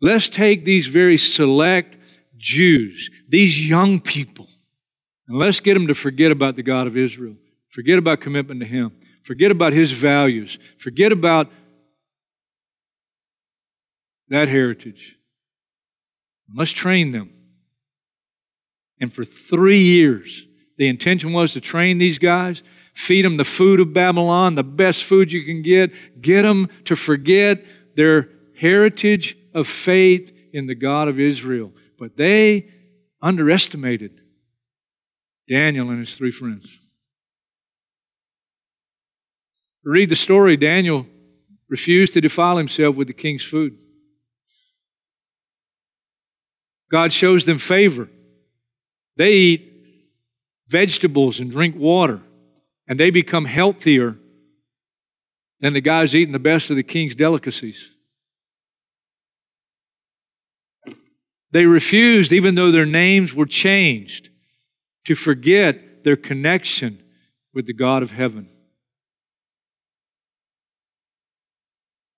Let's 0.00 0.28
take 0.28 0.64
these 0.64 0.86
very 0.86 1.16
select 1.16 1.96
Jews, 2.36 3.10
these 3.28 3.68
young 3.68 4.00
people, 4.00 4.48
and 5.26 5.38
let's 5.38 5.60
get 5.60 5.74
them 5.74 5.86
to 5.88 5.94
forget 5.94 6.30
about 6.30 6.54
the 6.54 6.62
God 6.62 6.86
of 6.86 6.96
Israel. 6.96 7.36
Forget 7.68 7.98
about 7.98 8.20
commitment 8.20 8.60
to 8.60 8.66
Him. 8.66 8.92
Forget 9.22 9.50
about 9.50 9.72
His 9.72 9.92
values. 9.92 10.58
Forget 10.78 11.12
about 11.12 11.50
that 14.28 14.48
heritage. 14.48 15.16
Let's 16.54 16.72
train 16.72 17.12
them. 17.12 17.32
And 19.00 19.12
for 19.12 19.24
three 19.24 19.80
years, 19.80 20.46
the 20.78 20.88
intention 20.88 21.32
was 21.32 21.52
to 21.52 21.60
train 21.60 21.98
these 21.98 22.18
guys, 22.18 22.62
feed 22.94 23.24
them 23.24 23.36
the 23.36 23.44
food 23.44 23.80
of 23.80 23.92
Babylon, 23.92 24.54
the 24.54 24.62
best 24.62 25.04
food 25.04 25.32
you 25.32 25.44
can 25.44 25.62
get, 25.62 25.92
get 26.20 26.42
them 26.42 26.68
to 26.84 26.96
forget 26.96 27.64
their 27.94 28.30
heritage 28.58 29.36
of 29.54 29.66
faith 29.66 30.32
in 30.52 30.66
the 30.66 30.74
God 30.74 31.08
of 31.08 31.20
Israel. 31.20 31.72
But 31.98 32.16
they 32.16 32.70
underestimated 33.20 34.20
Daniel 35.48 35.90
and 35.90 36.00
his 36.00 36.16
three 36.16 36.30
friends. 36.30 36.78
Read 39.84 40.08
the 40.08 40.16
story. 40.16 40.56
Daniel 40.56 41.06
refused 41.68 42.14
to 42.14 42.20
defile 42.20 42.56
himself 42.56 42.96
with 42.96 43.06
the 43.08 43.14
king's 43.14 43.44
food. 43.44 43.78
God 46.90 47.12
shows 47.12 47.44
them 47.44 47.58
favor. 47.58 48.08
They 49.16 49.32
eat 49.32 49.72
vegetables 50.68 51.40
and 51.40 51.50
drink 51.50 51.76
water, 51.76 52.20
and 52.86 53.00
they 53.00 53.10
become 53.10 53.44
healthier 53.44 54.16
than 55.60 55.72
the 55.72 55.80
guys 55.80 56.14
eating 56.14 56.32
the 56.32 56.38
best 56.38 56.70
of 56.70 56.76
the 56.76 56.82
king's 56.82 57.14
delicacies. 57.14 57.90
They 61.50 61.64
refused, 61.64 62.32
even 62.32 62.54
though 62.54 62.70
their 62.70 62.86
names 62.86 63.32
were 63.32 63.46
changed, 63.46 64.28
to 65.06 65.14
forget 65.14 66.04
their 66.04 66.16
connection 66.16 67.02
with 67.54 67.66
the 67.66 67.72
God 67.72 68.02
of 68.02 68.10
heaven. 68.10 68.48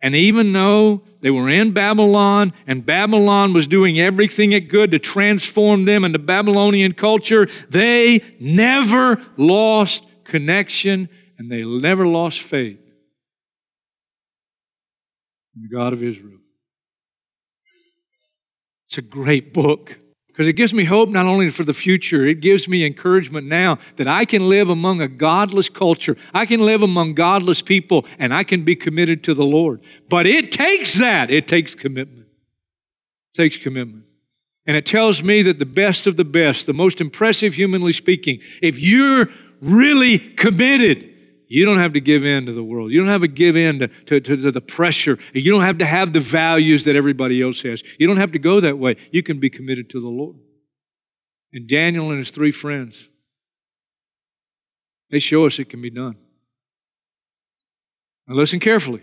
And 0.00 0.14
even 0.14 0.52
though 0.52 1.02
they 1.20 1.30
were 1.30 1.48
in 1.48 1.72
Babylon 1.72 2.52
and 2.66 2.84
Babylon 2.84 3.52
was 3.52 3.66
doing 3.66 3.98
everything 3.98 4.52
it 4.52 4.70
could 4.70 4.90
to 4.92 4.98
transform 4.98 5.84
them 5.84 6.04
into 6.04 6.18
Babylonian 6.18 6.92
culture, 6.92 7.48
they 7.68 8.22
never 8.40 9.20
lost 9.36 10.04
connection 10.24 11.08
and 11.38 11.50
they 11.50 11.64
never 11.64 12.06
lost 12.06 12.40
faith 12.40 12.80
in 15.56 15.62
the 15.62 15.68
God 15.68 15.92
of 15.92 16.02
Israel. 16.02 16.38
It's 18.86 18.98
a 18.98 19.02
great 19.02 19.52
book. 19.52 19.98
Because 20.38 20.46
it 20.46 20.52
gives 20.52 20.72
me 20.72 20.84
hope 20.84 21.10
not 21.10 21.26
only 21.26 21.50
for 21.50 21.64
the 21.64 21.74
future, 21.74 22.24
it 22.24 22.38
gives 22.38 22.68
me 22.68 22.86
encouragement 22.86 23.48
now 23.48 23.76
that 23.96 24.06
I 24.06 24.24
can 24.24 24.48
live 24.48 24.70
among 24.70 25.00
a 25.00 25.08
godless 25.08 25.68
culture. 25.68 26.16
I 26.32 26.46
can 26.46 26.60
live 26.60 26.80
among 26.80 27.14
godless 27.14 27.60
people 27.60 28.06
and 28.20 28.32
I 28.32 28.44
can 28.44 28.62
be 28.62 28.76
committed 28.76 29.24
to 29.24 29.34
the 29.34 29.44
Lord. 29.44 29.80
But 30.08 30.26
it 30.26 30.52
takes 30.52 30.94
that. 30.94 31.32
It 31.32 31.48
takes 31.48 31.74
commitment. 31.74 32.28
It 32.28 33.36
takes 33.36 33.56
commitment. 33.56 34.04
And 34.64 34.76
it 34.76 34.86
tells 34.86 35.24
me 35.24 35.42
that 35.42 35.58
the 35.58 35.66
best 35.66 36.06
of 36.06 36.16
the 36.16 36.24
best, 36.24 36.66
the 36.66 36.72
most 36.72 37.00
impressive 37.00 37.54
humanly 37.54 37.92
speaking, 37.92 38.38
if 38.62 38.78
you're 38.78 39.26
really 39.60 40.20
committed, 40.20 41.14
you 41.48 41.64
don't 41.64 41.78
have 41.78 41.94
to 41.94 42.00
give 42.00 42.24
in 42.24 42.46
to 42.46 42.52
the 42.52 42.62
world. 42.62 42.92
You 42.92 43.00
don't 43.00 43.08
have 43.08 43.22
to 43.22 43.28
give 43.28 43.56
in 43.56 43.78
to, 43.78 43.88
to, 43.88 44.20
to, 44.20 44.52
the 44.52 44.60
pressure. 44.60 45.18
You 45.32 45.50
don't 45.50 45.62
have 45.62 45.78
to 45.78 45.86
have 45.86 46.12
the 46.12 46.20
values 46.20 46.84
that 46.84 46.94
everybody 46.94 47.42
else 47.42 47.62
has. 47.62 47.82
You 47.98 48.06
don't 48.06 48.18
have 48.18 48.32
to 48.32 48.38
go 48.38 48.60
that 48.60 48.78
way. 48.78 48.96
You 49.10 49.22
can 49.22 49.40
be 49.40 49.48
committed 49.48 49.88
to 49.90 50.00
the 50.00 50.08
Lord. 50.08 50.36
And 51.52 51.66
Daniel 51.66 52.10
and 52.10 52.18
his 52.18 52.30
three 52.30 52.50
friends, 52.50 53.08
they 55.10 55.18
show 55.18 55.46
us 55.46 55.58
it 55.58 55.70
can 55.70 55.80
be 55.80 55.90
done. 55.90 56.16
Now 58.26 58.34
listen 58.34 58.60
carefully. 58.60 59.02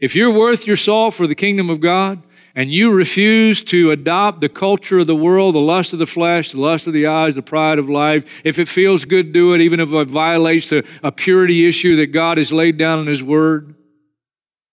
If 0.00 0.16
you're 0.16 0.32
worth 0.32 0.66
your 0.66 0.76
salt 0.76 1.14
for 1.14 1.26
the 1.26 1.34
kingdom 1.34 1.70
of 1.70 1.80
God, 1.80 2.22
and 2.54 2.70
you 2.70 2.92
refuse 2.92 3.62
to 3.64 3.90
adopt 3.90 4.40
the 4.40 4.48
culture 4.48 4.98
of 4.98 5.06
the 5.06 5.16
world, 5.16 5.54
the 5.54 5.60
lust 5.60 5.92
of 5.92 5.98
the 5.98 6.06
flesh, 6.06 6.52
the 6.52 6.60
lust 6.60 6.86
of 6.86 6.92
the 6.92 7.06
eyes, 7.06 7.34
the 7.34 7.42
pride 7.42 7.78
of 7.78 7.88
life, 7.88 8.42
if 8.44 8.58
it 8.58 8.68
feels 8.68 9.04
good, 9.04 9.32
do 9.32 9.54
it, 9.54 9.60
even 9.60 9.80
if 9.80 9.92
it 9.92 10.08
violates 10.08 10.72
a, 10.72 10.82
a 11.02 11.12
purity 11.12 11.66
issue 11.66 11.96
that 11.96 12.08
God 12.08 12.38
has 12.38 12.52
laid 12.52 12.76
down 12.76 13.00
in 13.00 13.06
His 13.06 13.22
Word. 13.22 13.74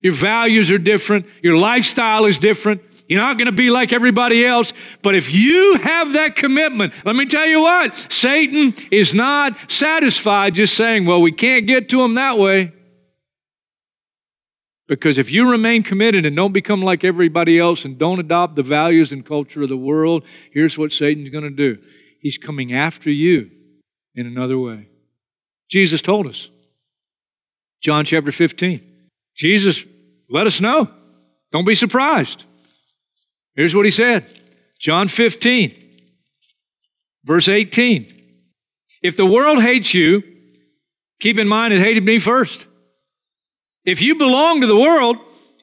Your 0.02 0.14
values 0.14 0.72
are 0.72 0.78
different, 0.78 1.26
your 1.42 1.58
lifestyle 1.58 2.26
is 2.26 2.38
different. 2.38 2.82
You're 3.08 3.22
not 3.22 3.38
going 3.38 3.46
to 3.46 3.54
be 3.54 3.70
like 3.70 3.94
everybody 3.94 4.46
else. 4.46 4.74
But 5.02 5.16
if 5.16 5.34
you 5.34 5.78
have 5.82 6.14
that 6.14 6.36
commitment, 6.36 6.94
let 7.06 7.16
me 7.16 7.26
tell 7.26 7.46
you 7.46 7.62
what, 7.62 7.96
Satan 8.12 8.74
is 8.92 9.14
not 9.14 9.72
satisfied 9.72 10.56
just 10.56 10.76
saying, 10.76 11.06
well, 11.06 11.22
we 11.22 11.32
can't 11.32 11.66
get 11.66 11.88
to 11.90 12.02
him 12.02 12.16
that 12.16 12.38
way. 12.38 12.74
Because 14.88 15.18
if 15.18 15.30
you 15.30 15.52
remain 15.52 15.84
committed 15.84 16.26
and 16.26 16.36
don't 16.36 16.54
become 16.54 16.82
like 16.82 17.04
everybody 17.04 17.60
else 17.60 17.84
and 17.84 17.98
don't 17.98 18.20
adopt 18.20 18.56
the 18.56 18.64
values 18.64 19.12
and 19.12 19.26
culture 19.26 19.62
of 19.62 19.68
the 19.68 19.78
world, 19.78 20.24
here's 20.52 20.78
what 20.78 20.92
Satan's 20.92 21.30
going 21.30 21.44
to 21.44 21.50
do 21.50 21.82
he's 22.22 22.38
coming 22.38 22.74
after 22.74 23.10
you 23.10 23.52
in 24.16 24.26
another 24.26 24.58
way. 24.58 24.88
Jesus 25.70 26.02
told 26.02 26.28
us. 26.28 26.50
John 27.82 28.06
chapter 28.06 28.32
15. 28.32 28.82
Jesus 29.36 29.84
let 30.30 30.48
us 30.48 30.60
know. 30.60 30.90
Don't 31.52 31.66
be 31.66 31.76
surprised. 31.76 32.46
Here's 33.56 33.76
what 33.76 33.86
he 33.86 33.92
said 33.92 34.26
John 34.80 35.08
15, 35.08 35.74
verse 37.24 37.48
18. 37.48 38.14
If 39.02 39.18
the 39.18 39.26
world 39.26 39.62
hates 39.62 39.94
you, 39.94 40.24
keep 41.20 41.38
in 41.38 41.48
mind 41.48 41.74
it 41.74 41.82
hated 41.82 42.04
me 42.04 42.20
first. 42.20 42.67
If 43.88 44.02
you 44.02 44.16
belong 44.16 44.60
to 44.60 44.68
the 44.68 44.76
world, 44.78 45.16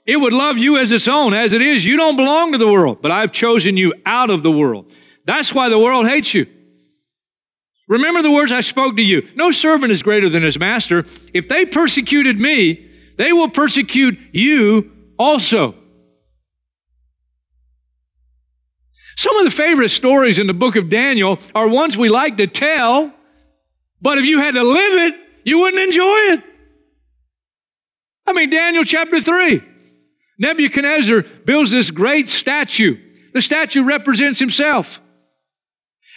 it 0.06 0.16
would 0.16 0.32
love 0.32 0.56
you 0.56 0.78
as 0.78 0.90
its 0.90 1.06
own. 1.06 1.34
As 1.34 1.52
it 1.52 1.60
is, 1.60 1.84
you 1.84 1.98
don't 1.98 2.16
belong 2.16 2.52
to 2.52 2.58
the 2.58 2.66
world, 2.66 3.02
but 3.02 3.10
I've 3.10 3.32
chosen 3.32 3.76
you 3.76 3.92
out 4.06 4.30
of 4.30 4.42
the 4.42 4.50
world. 4.50 4.90
That's 5.26 5.54
why 5.54 5.68
the 5.68 5.78
world 5.78 6.08
hates 6.08 6.32
you. 6.32 6.46
Remember 7.87 8.22
the 8.22 8.30
words 8.30 8.50
I 8.50 8.62
spoke 8.62 8.96
to 8.96 9.02
you. 9.02 9.28
No 9.37 9.50
servant 9.50 9.92
is 9.92 10.02
greater 10.02 10.30
than 10.30 10.42
his 10.42 10.58
master. 10.58 11.04
If 11.34 11.50
they 11.50 11.66
persecuted 11.66 12.40
me, 12.40 12.88
they 13.18 13.34
will 13.34 13.50
persecute 13.50 14.18
you 14.32 14.90
also. 15.18 15.74
Some 19.16 19.37
of 19.37 19.44
the 19.44 19.50
favorite 19.50 19.90
stories 19.90 20.38
in 20.38 20.46
the 20.46 20.54
book 20.54 20.76
of 20.76 20.88
Daniel 20.88 21.38
are 21.54 21.68
ones 21.68 21.94
we 21.94 22.08
like 22.08 22.38
to 22.38 22.46
tell, 22.46 23.12
but 24.00 24.16
if 24.16 24.24
you 24.24 24.38
had 24.38 24.54
to 24.54 24.62
live 24.62 25.12
it, 25.12 25.14
you 25.44 25.58
wouldn't 25.58 25.82
enjoy 25.82 26.16
it. 26.32 26.53
I 28.26 28.32
mean, 28.32 28.50
Daniel 28.50 28.84
chapter 28.84 29.20
3. 29.20 29.62
Nebuchadnezzar 30.38 31.22
builds 31.44 31.70
this 31.70 31.90
great 31.90 32.28
statue. 32.28 32.98
The 33.32 33.42
statue 33.42 33.84
represents 33.84 34.38
himself. 34.38 35.00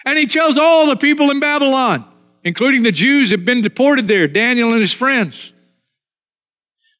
And 0.06 0.18
he 0.18 0.26
tells 0.26 0.58
all 0.58 0.88
the 0.88 0.96
people 0.96 1.32
in 1.32 1.40
Babylon, 1.40 2.06
including 2.44 2.84
the 2.84 2.92
Jews 2.92 3.32
have 3.32 3.46
been 3.46 3.62
deported 3.62 4.08
there, 4.08 4.28
Daniel 4.28 4.72
and 4.72 4.82
his 4.82 4.94
friends. 4.94 5.52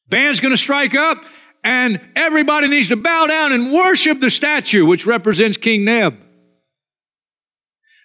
Band's 0.08 0.40
going 0.40 0.52
to 0.52 0.58
strike 0.58 0.94
up, 0.94 1.24
and 1.64 2.00
everybody 2.16 2.68
needs 2.68 2.88
to 2.88 2.96
bow 2.96 3.26
down 3.26 3.52
and 3.52 3.72
worship 3.72 4.20
the 4.20 4.30
statue, 4.30 4.86
which 4.86 5.06
represents 5.06 5.56
King 5.56 5.84
Neb. 5.84 6.18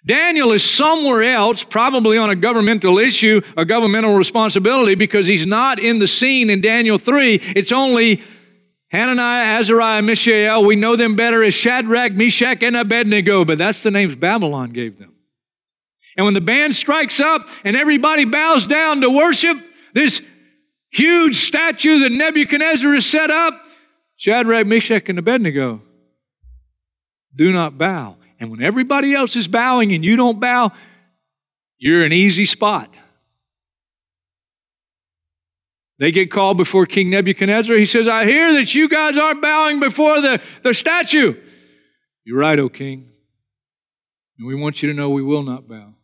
Daniel 0.06 0.52
is 0.52 0.62
somewhere 0.62 1.22
else, 1.22 1.64
probably 1.64 2.18
on 2.18 2.28
a 2.28 2.36
governmental 2.36 2.98
issue, 2.98 3.40
a 3.56 3.64
governmental 3.64 4.16
responsibility, 4.16 4.94
because 4.94 5.26
he's 5.26 5.46
not 5.46 5.78
in 5.78 5.98
the 5.98 6.06
scene 6.06 6.50
in 6.50 6.60
Daniel 6.60 6.98
3. 6.98 7.34
It's 7.56 7.72
only 7.72 8.22
Hananiah, 8.88 9.58
Azariah, 9.58 10.02
Mishael. 10.02 10.64
We 10.64 10.76
know 10.76 10.94
them 10.96 11.16
better 11.16 11.42
as 11.42 11.54
Shadrach, 11.54 12.12
Meshach, 12.12 12.62
and 12.62 12.76
Abednego, 12.76 13.44
but 13.44 13.56
that's 13.56 13.82
the 13.82 13.90
names 13.90 14.14
Babylon 14.14 14.70
gave 14.70 14.98
them. 14.98 15.14
And 16.16 16.26
when 16.26 16.34
the 16.34 16.40
band 16.40 16.76
strikes 16.76 17.18
up 17.18 17.48
and 17.64 17.74
everybody 17.74 18.24
bows 18.24 18.66
down 18.66 19.00
to 19.00 19.10
worship 19.10 19.56
this 19.94 20.22
huge 20.90 21.36
statue 21.36 22.00
that 22.00 22.12
Nebuchadnezzar 22.12 22.92
has 22.92 23.06
set 23.06 23.30
up, 23.30 23.64
Shadrach, 24.16 24.66
Meshach, 24.66 25.08
and 25.08 25.18
Abednego 25.18 25.82
do 27.34 27.52
not 27.52 27.76
bow. 27.78 28.16
And 28.40 28.50
when 28.50 28.62
everybody 28.62 29.14
else 29.14 29.36
is 29.36 29.48
bowing 29.48 29.92
and 29.92 30.04
you 30.04 30.16
don't 30.16 30.40
bow, 30.40 30.72
you're 31.78 32.04
an 32.04 32.12
easy 32.12 32.46
spot. 32.46 32.94
They 35.98 36.10
get 36.10 36.30
called 36.30 36.56
before 36.56 36.86
King 36.86 37.10
Nebuchadnezzar. 37.10 37.76
He 37.76 37.86
says, 37.86 38.08
I 38.08 38.24
hear 38.24 38.52
that 38.54 38.74
you 38.74 38.88
guys 38.88 39.16
aren't 39.16 39.40
bowing 39.40 39.78
before 39.78 40.20
the, 40.20 40.42
the 40.62 40.74
statue. 40.74 41.40
You're 42.24 42.38
right, 42.38 42.58
O 42.58 42.68
king. 42.68 43.10
And 44.38 44.48
we 44.48 44.54
want 44.54 44.82
you 44.82 44.90
to 44.90 44.94
know 44.94 45.10
we 45.10 45.22
will 45.22 45.42
not 45.42 45.68
bow. 45.68 45.94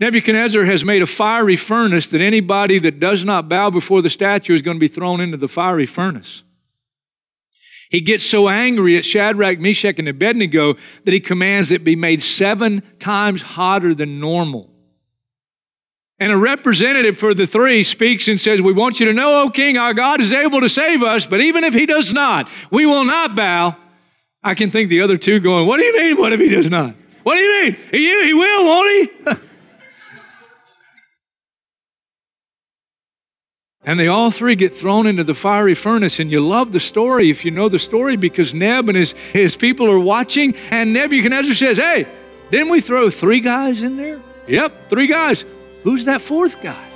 Nebuchadnezzar 0.00 0.64
has 0.64 0.84
made 0.84 1.02
a 1.02 1.06
fiery 1.06 1.54
furnace 1.54 2.08
that 2.08 2.20
anybody 2.20 2.78
that 2.78 2.98
does 2.98 3.24
not 3.24 3.48
bow 3.48 3.70
before 3.70 4.02
the 4.02 4.10
statue 4.10 4.54
is 4.54 4.62
going 4.62 4.76
to 4.76 4.80
be 4.80 4.88
thrown 4.88 5.20
into 5.20 5.36
the 5.36 5.48
fiery 5.48 5.86
furnace. 5.86 6.42
He 7.92 8.00
gets 8.00 8.24
so 8.24 8.48
angry 8.48 8.96
at 8.96 9.04
Shadrach, 9.04 9.60
Meshach, 9.60 9.98
and 9.98 10.08
Abednego 10.08 10.76
that 11.04 11.12
he 11.12 11.20
commands 11.20 11.70
it 11.70 11.84
be 11.84 11.94
made 11.94 12.22
seven 12.22 12.82
times 12.98 13.42
hotter 13.42 13.94
than 13.94 14.18
normal. 14.18 14.70
And 16.18 16.32
a 16.32 16.38
representative 16.38 17.18
for 17.18 17.34
the 17.34 17.46
three 17.46 17.82
speaks 17.82 18.28
and 18.28 18.40
says, 18.40 18.62
We 18.62 18.72
want 18.72 18.98
you 18.98 19.04
to 19.06 19.12
know, 19.12 19.42
O 19.42 19.50
king, 19.50 19.76
our 19.76 19.92
God 19.92 20.22
is 20.22 20.32
able 20.32 20.62
to 20.62 20.70
save 20.70 21.02
us, 21.02 21.26
but 21.26 21.42
even 21.42 21.64
if 21.64 21.74
he 21.74 21.84
does 21.84 22.14
not, 22.14 22.48
we 22.70 22.86
will 22.86 23.04
not 23.04 23.36
bow. 23.36 23.76
I 24.42 24.54
can 24.54 24.70
think 24.70 24.88
the 24.88 25.02
other 25.02 25.18
two 25.18 25.38
going, 25.38 25.66
What 25.66 25.76
do 25.76 25.84
you 25.84 26.00
mean, 26.00 26.16
what 26.16 26.32
if 26.32 26.40
he 26.40 26.48
does 26.48 26.70
not? 26.70 26.94
What 27.24 27.34
do 27.34 27.40
you 27.40 27.62
mean? 27.62 27.76
He, 27.90 28.24
he 28.24 28.32
will, 28.32 28.64
won't 28.64 28.88
he? 28.90 29.32
And 33.84 33.98
they 33.98 34.06
all 34.06 34.30
three 34.30 34.54
get 34.54 34.76
thrown 34.76 35.06
into 35.06 35.24
the 35.24 35.34
fiery 35.34 35.74
furnace. 35.74 36.20
And 36.20 36.30
you 36.30 36.40
love 36.40 36.70
the 36.70 36.80
story 36.80 37.30
if 37.30 37.44
you 37.44 37.50
know 37.50 37.68
the 37.68 37.80
story 37.80 38.16
because 38.16 38.54
Neb 38.54 38.88
and 38.88 38.96
his, 38.96 39.12
his 39.32 39.56
people 39.56 39.90
are 39.90 39.98
watching. 39.98 40.54
And 40.70 40.92
Nebuchadnezzar 40.92 41.54
says, 41.54 41.78
Hey, 41.78 42.06
didn't 42.50 42.70
we 42.70 42.80
throw 42.80 43.10
three 43.10 43.40
guys 43.40 43.82
in 43.82 43.96
there? 43.96 44.20
Yep, 44.46 44.90
three 44.90 45.06
guys. 45.06 45.44
Who's 45.82 46.04
that 46.04 46.20
fourth 46.20 46.60
guy? 46.62 46.91